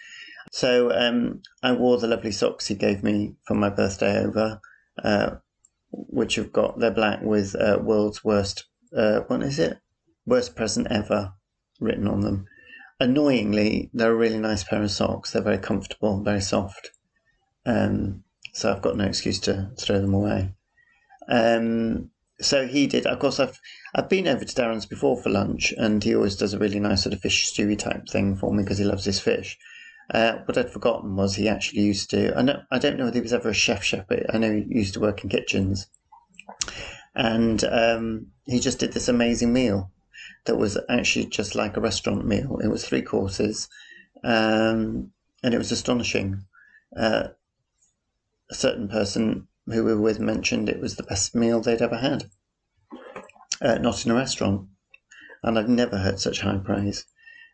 So 0.52 0.92
um, 0.92 1.42
I 1.64 1.74
wore 1.74 1.98
the 1.98 2.08
lovely 2.08 2.32
socks 2.32 2.68
he 2.68 2.76
gave 2.76 3.04
me 3.04 3.36
for 3.46 3.56
my 3.56 3.70
birthday 3.70 4.20
over, 4.20 4.62
uh, 5.04 5.32
which 5.92 6.36
have 6.36 6.54
got 6.54 6.80
they're 6.80 6.92
black 6.92 7.22
with 7.22 7.56
uh, 7.56 7.80
"World's 7.82 8.24
Worst." 8.24 8.66
Uh, 8.96 9.22
what 9.28 9.44
is 9.44 9.60
it? 9.60 9.80
Worst 10.26 10.56
present 10.56 10.88
ever 10.90 11.34
written 11.80 12.08
on 12.08 12.22
them. 12.22 12.46
Annoyingly, 13.00 13.90
they're 13.94 14.14
a 14.14 14.16
really 14.16 14.38
nice 14.38 14.64
pair 14.64 14.82
of 14.82 14.92
socks. 14.92 15.32
They're 15.32 15.42
very 15.42 15.58
comfortable, 15.58 16.24
very 16.24 16.40
soft. 16.40 16.92
Um, 17.66 18.24
so 18.56 18.72
I've 18.72 18.82
got 18.82 18.96
no 18.96 19.04
excuse 19.04 19.40
to 19.42 19.70
throw 19.78 20.00
them 20.00 20.14
away. 20.14 20.54
Um, 21.28 22.10
so 22.40 22.66
he 22.66 22.88
did. 22.88 23.06
Of 23.06 23.20
course, 23.20 23.40
I've 23.40 23.60
I've 23.94 24.10
been 24.10 24.28
over 24.28 24.46
to 24.46 24.56
Darren's 24.56 24.86
before 24.86 25.22
for 25.22 25.30
lunch, 25.30 25.74
and 25.78 26.02
he 26.02 26.16
always 26.16 26.38
does 26.38 26.54
a 26.54 26.60
really 26.60 26.80
nice 26.80 27.04
sort 27.04 27.14
of 27.14 27.20
fish 27.20 27.52
stewy 27.52 27.78
type 27.78 28.08
thing 28.08 28.38
for 28.38 28.54
me 28.54 28.64
because 28.64 28.78
he 28.78 28.86
loves 28.86 29.04
his 29.04 29.20
fish. 29.20 29.58
Uh, 30.14 30.38
what 30.46 30.58
I'd 30.58 30.70
forgotten 30.70 31.18
was 31.18 31.36
he 31.36 31.50
actually 31.50 31.82
used 31.82 32.10
to. 32.12 32.38
I 32.38 32.44
know 32.44 32.62
I 32.72 32.80
don't 32.80 32.98
know 32.98 33.08
if 33.08 33.14
he 33.14 33.20
was 33.20 33.34
ever 33.34 33.50
a 33.50 33.54
chef 33.54 33.84
chef, 33.84 34.08
but 34.08 34.34
I 34.34 34.38
know 34.38 34.52
he 34.54 34.66
used 34.70 34.94
to 34.94 35.02
work 35.02 35.24
in 35.24 35.30
kitchens, 35.30 35.88
and 37.14 37.62
um, 37.66 38.28
he 38.46 38.62
just 38.62 38.80
did 38.80 38.94
this 38.94 39.10
amazing 39.10 39.52
meal 39.52 39.92
that 40.46 40.56
was 40.56 40.78
actually 40.90 41.26
just 41.26 41.56
like 41.56 41.76
a 41.76 41.82
restaurant 41.82 42.26
meal. 42.26 42.60
It 42.64 42.70
was 42.70 42.86
three 42.86 43.02
courses, 43.02 43.68
um, 44.24 45.12
and 45.44 45.54
it 45.54 45.58
was 45.58 45.74
astonishing. 45.74 46.46
Uh, 46.96 47.30
a 48.50 48.56
certain 48.56 48.88
person 48.88 49.48
who 49.66 49.84
we 49.84 49.94
were 49.94 50.02
with 50.02 50.20
mentioned 50.20 50.70
it 50.70 50.80
was 50.80 50.96
the 50.96 51.04
best 51.04 51.36
meal 51.36 51.62
they'd 51.62 51.82
ever 51.82 51.98
had. 51.98 52.30
Uh, 53.62 53.78
not 53.78 54.06
in 54.06 54.12
a 54.12 54.16
restaurant, 54.16 54.68
and 55.44 55.58
I've 55.58 55.70
never 55.70 55.98
heard 55.98 56.20
such 56.20 56.42
high 56.42 56.58
praise. 56.58 57.06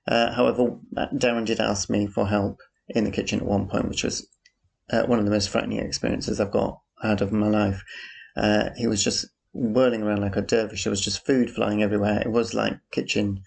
Uh, 0.07 0.33
however, 0.33 0.77
Darren 1.13 1.45
did 1.45 1.59
ask 1.59 1.89
me 1.89 2.07
for 2.07 2.27
help 2.27 2.59
in 2.89 3.03
the 3.03 3.11
kitchen 3.11 3.39
at 3.39 3.45
one 3.45 3.67
point, 3.67 3.87
which 3.87 4.03
was 4.03 4.27
uh, 4.89 5.03
one 5.03 5.19
of 5.19 5.25
the 5.25 5.31
most 5.31 5.49
frightening 5.49 5.79
experiences 5.79 6.39
I've 6.39 6.51
got 6.51 6.81
out 7.03 7.21
of 7.21 7.31
my 7.31 7.47
life. 7.47 7.83
Uh, 8.35 8.69
he 8.75 8.87
was 8.87 9.03
just 9.03 9.27
whirling 9.53 10.01
around 10.01 10.21
like 10.21 10.35
a 10.35 10.41
dervish. 10.41 10.83
There 10.83 10.91
was 10.91 11.01
just 11.01 11.25
food 11.25 11.51
flying 11.51 11.83
everywhere. 11.83 12.21
It 12.21 12.31
was 12.31 12.53
like 12.53 12.79
kitchen 12.91 13.43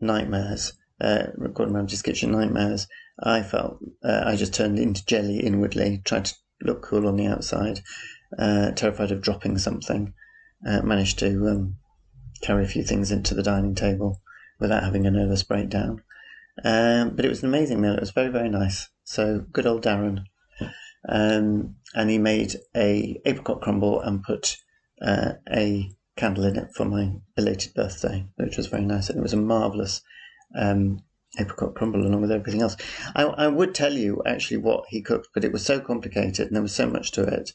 nightmares. 0.00 0.72
Uh, 1.00 1.26
Ramsay's 1.36 2.02
kitchen 2.02 2.32
nightmares. 2.32 2.88
I 3.22 3.42
felt 3.42 3.78
uh, 4.04 4.22
I 4.24 4.36
just 4.36 4.54
turned 4.54 4.78
into 4.78 5.04
jelly 5.06 5.40
inwardly, 5.40 6.02
tried 6.04 6.26
to 6.26 6.34
look 6.62 6.82
cool 6.82 7.06
on 7.06 7.16
the 7.16 7.26
outside, 7.26 7.80
uh, 8.38 8.72
terrified 8.72 9.10
of 9.10 9.20
dropping 9.20 9.58
something. 9.58 10.14
Uh, 10.66 10.82
managed 10.82 11.20
to 11.20 11.48
um, 11.48 11.76
carry 12.42 12.64
a 12.64 12.68
few 12.68 12.82
things 12.82 13.12
into 13.12 13.34
the 13.34 13.44
dining 13.44 13.76
table 13.76 14.20
without 14.58 14.82
having 14.82 15.06
a 15.06 15.10
nervous 15.10 15.44
breakdown. 15.44 16.02
Um, 16.64 17.10
but 17.14 17.24
it 17.24 17.28
was 17.28 17.42
an 17.42 17.48
amazing 17.48 17.80
meal. 17.80 17.94
It 17.94 18.00
was 18.00 18.10
very, 18.10 18.30
very 18.30 18.48
nice. 18.48 18.88
So 19.04 19.44
good 19.52 19.66
old 19.66 19.84
Darren. 19.84 20.24
Um, 21.08 21.76
and 21.94 22.10
he 22.10 22.18
made 22.18 22.56
a 22.76 23.20
apricot 23.24 23.60
crumble 23.60 24.00
and 24.00 24.22
put 24.22 24.56
uh, 25.00 25.34
a 25.50 25.90
candle 26.16 26.44
in 26.44 26.56
it 26.56 26.70
for 26.74 26.84
my 26.84 27.12
belated 27.36 27.74
birthday, 27.74 28.26
which 28.36 28.56
was 28.56 28.66
very 28.66 28.84
nice. 28.84 29.08
And 29.08 29.18
it 29.18 29.22
was 29.22 29.32
a 29.32 29.38
marvelous 29.38 30.02
um, 30.56 31.02
apricot 31.38 31.74
crumble 31.74 32.06
along 32.06 32.22
with 32.22 32.32
everything 32.32 32.62
else. 32.62 32.76
I, 33.14 33.24
I 33.24 33.48
would 33.48 33.74
tell 33.74 33.92
you 33.92 34.22
actually 34.26 34.58
what 34.58 34.84
he 34.88 35.02
cooked, 35.02 35.28
but 35.34 35.44
it 35.44 35.52
was 35.52 35.64
so 35.64 35.80
complicated 35.80 36.46
and 36.46 36.56
there 36.56 36.62
was 36.62 36.74
so 36.74 36.86
much 36.86 37.12
to 37.12 37.22
it. 37.22 37.52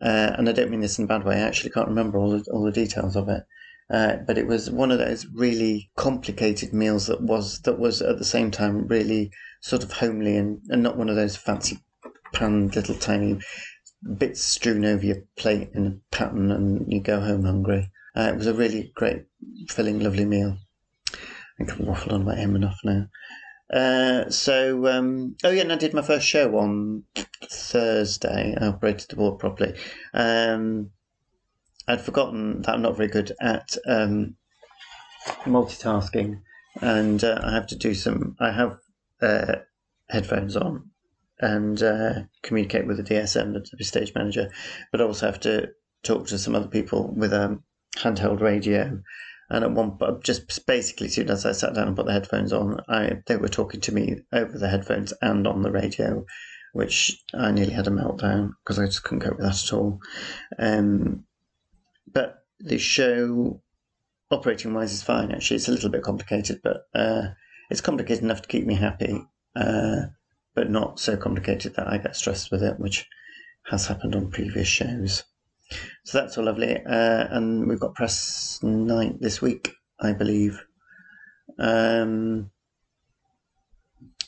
Uh, 0.00 0.34
and 0.36 0.48
I 0.48 0.52
don't 0.52 0.70
mean 0.70 0.80
this 0.80 0.98
in 0.98 1.06
a 1.06 1.08
bad 1.08 1.24
way. 1.24 1.36
I 1.36 1.46
actually 1.46 1.70
can't 1.70 1.88
remember 1.88 2.18
all 2.18 2.30
the, 2.30 2.44
all 2.52 2.64
the 2.64 2.72
details 2.72 3.16
of 3.16 3.28
it. 3.28 3.44
Uh, 3.88 4.16
but 4.26 4.36
it 4.36 4.46
was 4.46 4.70
one 4.70 4.90
of 4.90 4.98
those 4.98 5.26
really 5.26 5.90
complicated 5.96 6.72
meals 6.72 7.06
that 7.06 7.22
was 7.22 7.60
that 7.60 7.78
was 7.78 8.02
at 8.02 8.18
the 8.18 8.24
same 8.24 8.50
time 8.50 8.86
really 8.88 9.30
sort 9.60 9.84
of 9.84 9.92
homely 9.92 10.36
and, 10.36 10.60
and 10.68 10.82
not 10.82 10.96
one 10.96 11.08
of 11.08 11.14
those 11.14 11.36
fancy 11.36 11.78
pan 12.32 12.68
little 12.68 12.96
tiny 12.96 13.38
bits 14.18 14.42
strewn 14.42 14.84
over 14.84 15.04
your 15.04 15.22
plate 15.36 15.70
in 15.74 15.86
a 15.86 16.16
pattern 16.16 16.50
and 16.50 16.92
you 16.92 17.00
go 17.00 17.20
home 17.20 17.44
hungry. 17.44 17.90
Uh, 18.16 18.30
it 18.32 18.36
was 18.36 18.46
a 18.46 18.54
really 18.54 18.92
great, 18.94 19.24
filling, 19.68 20.00
lovely 20.00 20.24
meal. 20.24 20.56
I 21.58 21.64
think 21.64 21.88
I've 21.88 22.12
on 22.12 22.22
about 22.22 22.38
him 22.38 22.56
enough 22.56 22.78
now. 22.84 23.06
Uh, 23.72 24.30
so, 24.30 24.86
um, 24.86 25.36
oh 25.42 25.50
yeah, 25.50 25.62
and 25.62 25.72
I 25.72 25.76
did 25.76 25.94
my 25.94 26.02
first 26.02 26.26
show 26.26 26.56
on 26.58 27.04
Thursday. 27.50 28.54
I 28.60 28.66
operated 28.66 29.08
the 29.08 29.16
board 29.16 29.38
properly. 29.38 29.74
Um, 30.14 30.90
I'd 31.88 32.00
forgotten 32.00 32.62
that 32.62 32.74
I'm 32.74 32.82
not 32.82 32.96
very 32.96 33.08
good 33.08 33.32
at 33.40 33.76
um, 33.86 34.36
multitasking, 35.44 36.42
and 36.80 37.24
uh, 37.24 37.40
I 37.42 37.54
have 37.54 37.66
to 37.68 37.76
do 37.76 37.94
some. 37.94 38.36
I 38.38 38.52
have 38.52 38.78
uh, 39.20 39.56
headphones 40.08 40.56
on 40.56 40.90
and 41.40 41.82
uh, 41.82 42.14
communicate 42.42 42.86
with 42.86 42.96
the 42.98 43.02
DSM, 43.02 43.52
the 43.76 43.84
stage 43.84 44.12
manager, 44.14 44.50
but 44.92 45.00
I 45.00 45.04
also 45.04 45.26
have 45.26 45.40
to 45.40 45.70
talk 46.02 46.28
to 46.28 46.38
some 46.38 46.54
other 46.54 46.68
people 46.68 47.12
with 47.14 47.32
a 47.32 47.58
handheld 47.96 48.40
radio 48.40 49.00
and 49.48 49.64
at 49.64 49.70
one 49.72 49.98
just 50.22 50.66
basically, 50.66 51.06
as 51.06 51.14
soon 51.14 51.30
as 51.30 51.46
I 51.46 51.52
sat 51.52 51.74
down 51.74 51.88
and 51.88 51.96
put 51.96 52.06
the 52.06 52.12
headphones 52.12 52.52
on, 52.52 52.80
I 52.88 53.22
they 53.26 53.36
were 53.36 53.48
talking 53.48 53.80
to 53.82 53.92
me 53.92 54.16
over 54.32 54.58
the 54.58 54.68
headphones 54.68 55.12
and 55.22 55.46
on 55.46 55.62
the 55.62 55.70
radio, 55.70 56.24
which 56.72 57.22
I 57.32 57.52
nearly 57.52 57.72
had 57.72 57.86
a 57.86 57.90
meltdown 57.90 58.54
because 58.62 58.78
I 58.78 58.86
just 58.86 59.04
couldn't 59.04 59.20
cope 59.20 59.36
with 59.36 59.46
that 59.46 59.62
at 59.62 59.72
all. 59.72 60.00
Um, 60.58 61.24
but 62.12 62.44
the 62.58 62.78
show, 62.78 63.62
operating 64.30 64.74
wise, 64.74 64.92
is 64.92 65.02
fine. 65.02 65.30
Actually, 65.30 65.56
it's 65.56 65.68
a 65.68 65.72
little 65.72 65.90
bit 65.90 66.02
complicated, 66.02 66.60
but 66.64 66.88
uh, 66.94 67.28
it's 67.70 67.80
complicated 67.80 68.24
enough 68.24 68.42
to 68.42 68.48
keep 68.48 68.66
me 68.66 68.74
happy, 68.74 69.24
uh, 69.54 70.06
but 70.54 70.70
not 70.70 70.98
so 70.98 71.16
complicated 71.16 71.74
that 71.76 71.86
I 71.86 71.98
get 71.98 72.16
stressed 72.16 72.50
with 72.50 72.62
it, 72.62 72.80
which 72.80 73.06
has 73.66 73.86
happened 73.86 74.16
on 74.16 74.30
previous 74.30 74.68
shows. 74.68 75.24
So 76.04 76.20
that's 76.20 76.38
all 76.38 76.44
lovely. 76.44 76.76
Uh, 76.76 77.26
and 77.30 77.68
we've 77.68 77.80
got 77.80 77.94
press 77.94 78.60
night 78.62 79.20
this 79.20 79.42
week, 79.42 79.72
I 80.00 80.12
believe. 80.12 80.64
Um, 81.58 82.50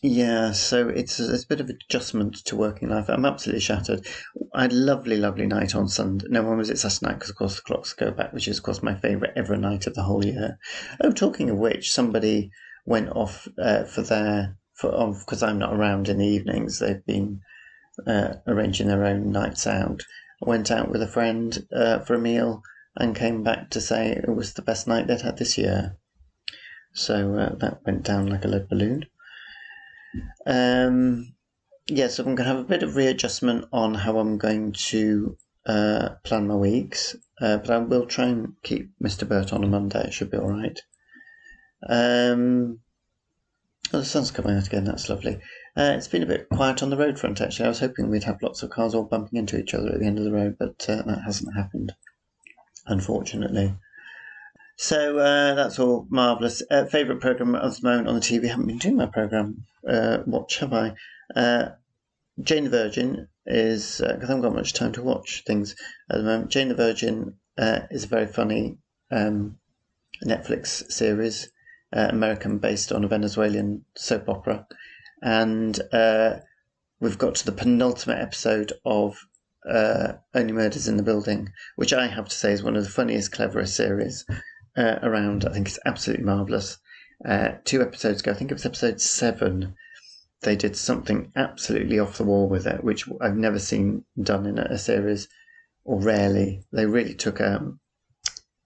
yeah, 0.01 0.53
so 0.53 0.89
it's 0.89 1.19
it's 1.19 1.43
a 1.43 1.49
bit 1.49 1.61
of 1.61 1.69
adjustment 1.69 2.45
to 2.45 2.57
working 2.57 2.89
life. 2.89 3.09
I'm 3.09 3.25
absolutely 3.25 3.61
shattered. 3.61 4.07
I 4.55 4.63
had 4.63 4.73
a 4.73 4.77
lovely, 4.77 5.17
lovely 5.17 5.47
night 5.47 5.75
on 5.75 5.89
Sunday. 5.89 6.27
No, 6.29 6.45
when 6.45 6.57
was 6.57 6.71
it 6.71 6.79
Saturday 6.79 7.07
night? 7.07 7.15
Because, 7.15 7.31
of 7.31 7.37
course, 7.37 7.57
the 7.57 7.63
clocks 7.63 7.95
go 7.95 8.13
back, 8.13 8.33
which 8.33 8.47
is, 8.47 8.59
of 8.59 8.65
course, 8.65 8.83
my 8.83 8.95
favourite 8.95 9.37
ever 9.37 9.57
night 9.57 9.87
of 9.89 9.95
the 9.95 10.05
whole 10.05 10.25
year. 10.25 10.59
Oh, 11.03 11.11
talking 11.11 11.51
of 11.51 11.59
which, 11.59 11.93
somebody 11.93 12.51
went 12.87 13.09
off 13.11 13.49
uh, 13.61 13.85
for 13.85 14.03
their, 14.03 14.57
for 14.73 15.15
because 15.19 15.43
I'm 15.43 15.59
not 15.59 15.75
around 15.75 16.09
in 16.09 16.19
the 16.19 16.27
evenings. 16.27 16.79
They've 16.79 17.05
been 17.05 17.41
uh, 18.07 18.35
arranging 18.47 18.87
their 18.87 19.05
own 19.05 19.33
nights 19.33 19.67
out 19.67 20.03
went 20.41 20.71
out 20.71 20.91
with 20.91 21.03
a 21.03 21.09
friend 21.09 21.67
uh, 21.73 22.01
for 22.01 22.15
a 22.15 22.19
meal 22.19 22.63
and 22.97 23.15
came 23.17 23.43
back 23.43 23.71
to 23.71 23.81
say 23.81 24.13
it 24.13 24.35
was 24.35 24.55
the 24.55 24.63
best 24.63 24.87
night 24.87 25.07
they'd 25.07 25.21
had 25.21 25.39
this 25.39 25.59
year. 25.59 25.97
So 26.93 27.35
uh, 27.37 27.55
that 27.57 27.81
went 27.87 28.03
down 28.03 28.27
like 28.27 28.45
a 28.45 28.49
lead 28.49 28.69
balloon. 28.69 29.07
Um, 30.47 31.35
yeah, 31.87 32.09
so 32.09 32.23
I'm 32.23 32.35
going 32.35 32.49
to 32.49 32.55
have 32.55 32.65
a 32.65 32.69
bit 32.69 32.83
of 32.83 32.97
readjustment 32.97 33.67
on 33.73 33.95
how 33.95 34.19
I'm 34.19 34.39
going 34.39 34.73
to 34.73 35.37
uh, 35.67 36.11
plan 36.25 36.49
my 36.49 36.57
weeks, 36.57 37.17
uh, 37.41 37.59
but 37.59 37.71
I 37.71 37.79
will 37.79 38.07
try 38.07 38.27
and 38.27 38.55
keep 38.63 38.91
Mr. 39.03 39.29
Burt 39.29 39.53
on 39.53 39.65
a 39.65 39.69
Monday. 39.69 40.07
It 40.07 40.13
should 40.13 40.31
be 40.31 40.39
all 40.39 40.51
right. 40.51 40.79
Um, 41.89 42.81
oh, 43.93 43.99
the 43.99 44.05
sun's 44.05 44.31
coming 44.31 44.57
out 44.57 44.67
again. 44.67 44.85
That's 44.85 45.09
lovely. 45.09 45.41
Uh, 45.79 45.95
it's 45.97 46.09
been 46.09 46.25
a 46.25 46.27
bit 46.27 46.49
quiet 46.49 46.83
on 46.83 46.91
the 46.91 46.97
road 46.97 47.17
front, 47.17 47.41
actually. 47.41 47.65
I 47.65 47.69
was 47.69 47.79
hoping 47.79 48.11
we'd 48.11 48.25
have 48.25 48.43
lots 48.43 48.65
of 48.65 48.71
cars 48.71 48.97
all 48.97 49.05
bumping 49.05 49.39
into 49.39 49.57
each 49.57 49.75
other 49.75 49.91
at 49.91 50.01
the 50.01 50.07
end 50.07 50.19
of 50.19 50.25
the 50.25 50.33
road, 50.33 50.57
but 50.59 50.85
uh, 50.89 51.03
that 51.03 51.23
hasn't 51.25 51.55
happened, 51.55 51.95
unfortunately. 52.87 53.77
So 54.77 55.19
uh, 55.19 55.55
that's 55.55 55.79
all 55.79 56.09
marvellous. 56.11 56.65
Uh, 56.69 56.87
Favourite 56.87 57.21
programme 57.21 57.55
at 57.55 57.63
the 57.63 57.79
moment 57.85 58.09
on 58.09 58.17
the 58.17 58.21
TV? 58.21 58.47
I 58.47 58.49
haven't 58.49 58.67
been 58.67 58.79
doing 58.79 58.97
my 58.97 59.07
programme. 59.07 59.67
Uh, 59.89 60.19
watch, 60.27 60.59
have 60.59 60.73
I? 60.73 60.95
Uh, 61.37 61.69
Jane 62.43 62.65
the 62.65 62.71
Virgin 62.71 63.29
is 63.47 63.99
because 63.99 64.25
I 64.25 64.27
haven't 64.27 64.41
got 64.41 64.57
much 64.57 64.73
time 64.73 64.93
to 64.95 65.03
watch 65.03 65.45
things 65.47 65.77
at 66.11 66.17
the 66.17 66.25
moment. 66.25 66.51
Jane 66.51 66.71
the 66.71 66.75
Virgin 66.75 67.37
is 67.57 68.03
a 68.03 68.09
very 68.09 68.27
funny 68.27 68.79
um, 69.13 69.59
Netflix 70.25 70.91
series, 70.91 71.53
American, 71.93 72.59
based 72.59 72.91
on 72.91 73.05
a 73.05 73.09
Venezuelan 73.09 73.85
soap 73.97 74.29
opera, 74.29 74.67
and 75.23 75.81
uh, 75.93 76.37
we've 77.01 77.19
got 77.19 77.35
to 77.37 77.47
the 77.47 77.53
penultimate 77.53 78.19
episode 78.19 78.73
of 78.85 79.19
uh, 79.69 80.15
Only 80.35 80.53
Murders 80.53 80.89
in 80.89 80.97
the 80.97 81.03
Building, 81.03 81.51
which 81.77 81.93
I 81.93 82.07
have 82.07 82.29
to 82.29 82.37
say 82.37 82.53
is 82.53 82.63
one 82.63 82.77
of 82.77 82.85
the 82.85 82.91
funniest, 82.91 83.33
cleverest 83.33 83.75
series 83.75 84.25
uh, 84.77 84.97
around. 85.03 85.45
I 85.45 85.53
think 85.53 85.69
it's 85.69 85.79
absolutely 85.85 86.25
marvelous. 86.25 86.79
Uh, 87.25 87.53
two 87.65 87.83
episodes 87.83 88.21
ago, 88.21 88.31
I 88.31 88.35
think 88.35 88.51
it 88.51 88.55
was 88.55 88.67
episode 88.67 89.01
seven, 89.01 89.75
they 90.43 90.55
did 90.55 90.77
something 90.77 91.33
absolutely 91.35 91.99
off 91.99 92.19
the 92.19 92.25
wall 92.25 92.49
with 92.49 92.67
it, 92.67 92.85
which 92.85 93.09
I've 93.21 93.37
never 93.37 93.59
seen 93.59 94.05
done 94.23 94.47
in 94.47 94.59
a, 94.59 94.79
series, 94.79 95.29
or 95.85 96.01
rarely. 96.01 96.65
They 96.73 96.87
really 96.87 97.15
took 97.15 97.41
um, 97.41 97.81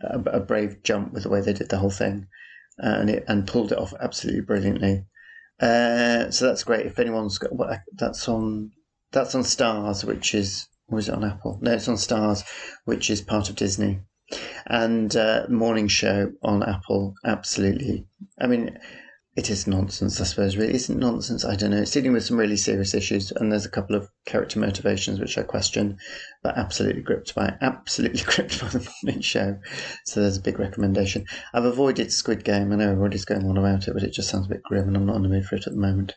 a, 0.02 0.18
a, 0.18 0.40
brave 0.40 0.82
jump 0.82 1.12
with 1.12 1.22
the 1.22 1.30
way 1.30 1.40
they 1.40 1.54
did 1.54 1.70
the 1.70 1.78
whole 1.78 1.90
thing, 1.90 2.26
uh, 2.82 2.96
and 3.00 3.08
it 3.08 3.24
and 3.26 3.46
pulled 3.46 3.72
it 3.72 3.78
off 3.78 3.94
absolutely 3.98 4.42
brilliantly. 4.42 5.06
Uh, 5.62 6.30
so 6.30 6.46
that's 6.46 6.64
great. 6.64 6.86
If 6.86 6.98
anyone's 6.98 7.38
got 7.38 7.52
that's 7.94 8.28
on, 8.28 8.72
that's 9.12 9.34
on 9.34 9.44
Stars, 9.44 10.04
which 10.04 10.34
is 10.34 10.68
was 10.88 11.08
it 11.08 11.14
on 11.14 11.24
Apple? 11.24 11.58
No, 11.62 11.72
it's 11.72 11.88
on 11.88 11.96
Stars, 11.96 12.44
which 12.84 13.10
is 13.10 13.22
part 13.22 13.48
of 13.48 13.56
Disney. 13.56 14.00
And 14.66 15.14
uh, 15.14 15.46
morning 15.48 15.88
show 15.88 16.32
on 16.42 16.62
Apple, 16.62 17.14
absolutely. 17.24 18.06
I 18.40 18.46
mean, 18.46 18.78
it 19.34 19.48
is 19.48 19.66
nonsense, 19.66 20.20
I 20.20 20.24
suppose, 20.24 20.56
really. 20.56 20.74
Isn't 20.74 20.98
nonsense? 20.98 21.44
I 21.44 21.56
don't 21.56 21.70
know. 21.70 21.80
It's 21.80 21.90
dealing 21.90 22.12
with 22.12 22.24
some 22.24 22.36
really 22.36 22.56
serious 22.56 22.92
issues, 22.92 23.32
and 23.32 23.50
there's 23.50 23.64
a 23.64 23.70
couple 23.70 23.96
of 23.96 24.10
character 24.26 24.58
motivations 24.58 25.18
which 25.18 25.38
I 25.38 25.42
question, 25.42 25.96
but 26.42 26.58
absolutely 26.58 27.00
gripped 27.02 27.34
by 27.34 27.56
absolutely 27.62 28.20
gripped 28.26 28.60
by 28.60 28.68
the 28.68 28.86
morning 29.02 29.22
show. 29.22 29.58
So 30.04 30.20
there's 30.20 30.36
a 30.36 30.42
big 30.42 30.58
recommendation. 30.58 31.24
I've 31.54 31.64
avoided 31.64 32.12
Squid 32.12 32.44
Game. 32.44 32.72
I 32.72 32.76
know 32.76 32.90
everybody's 32.90 33.24
going 33.24 33.46
on 33.46 33.56
about 33.56 33.88
it, 33.88 33.94
but 33.94 34.02
it 34.02 34.12
just 34.12 34.28
sounds 34.28 34.46
a 34.46 34.50
bit 34.50 34.62
grim, 34.64 34.88
and 34.88 34.96
I'm 34.96 35.06
not 35.06 35.16
in 35.16 35.22
the 35.22 35.28
mood 35.30 35.46
for 35.46 35.56
it 35.56 35.66
at 35.66 35.72
the 35.72 35.80
moment. 35.80 36.12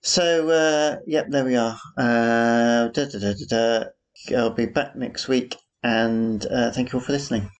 So, 0.00 0.48
uh, 0.48 0.96
yep, 1.06 1.26
there 1.28 1.44
we 1.44 1.56
are. 1.56 1.78
Uh, 1.96 2.88
I'll 4.34 4.50
be 4.50 4.66
back 4.66 4.96
next 4.96 5.28
week, 5.28 5.56
and 5.82 6.44
uh, 6.46 6.70
thank 6.72 6.92
you 6.92 6.98
all 6.98 7.04
for 7.04 7.12
listening. 7.12 7.50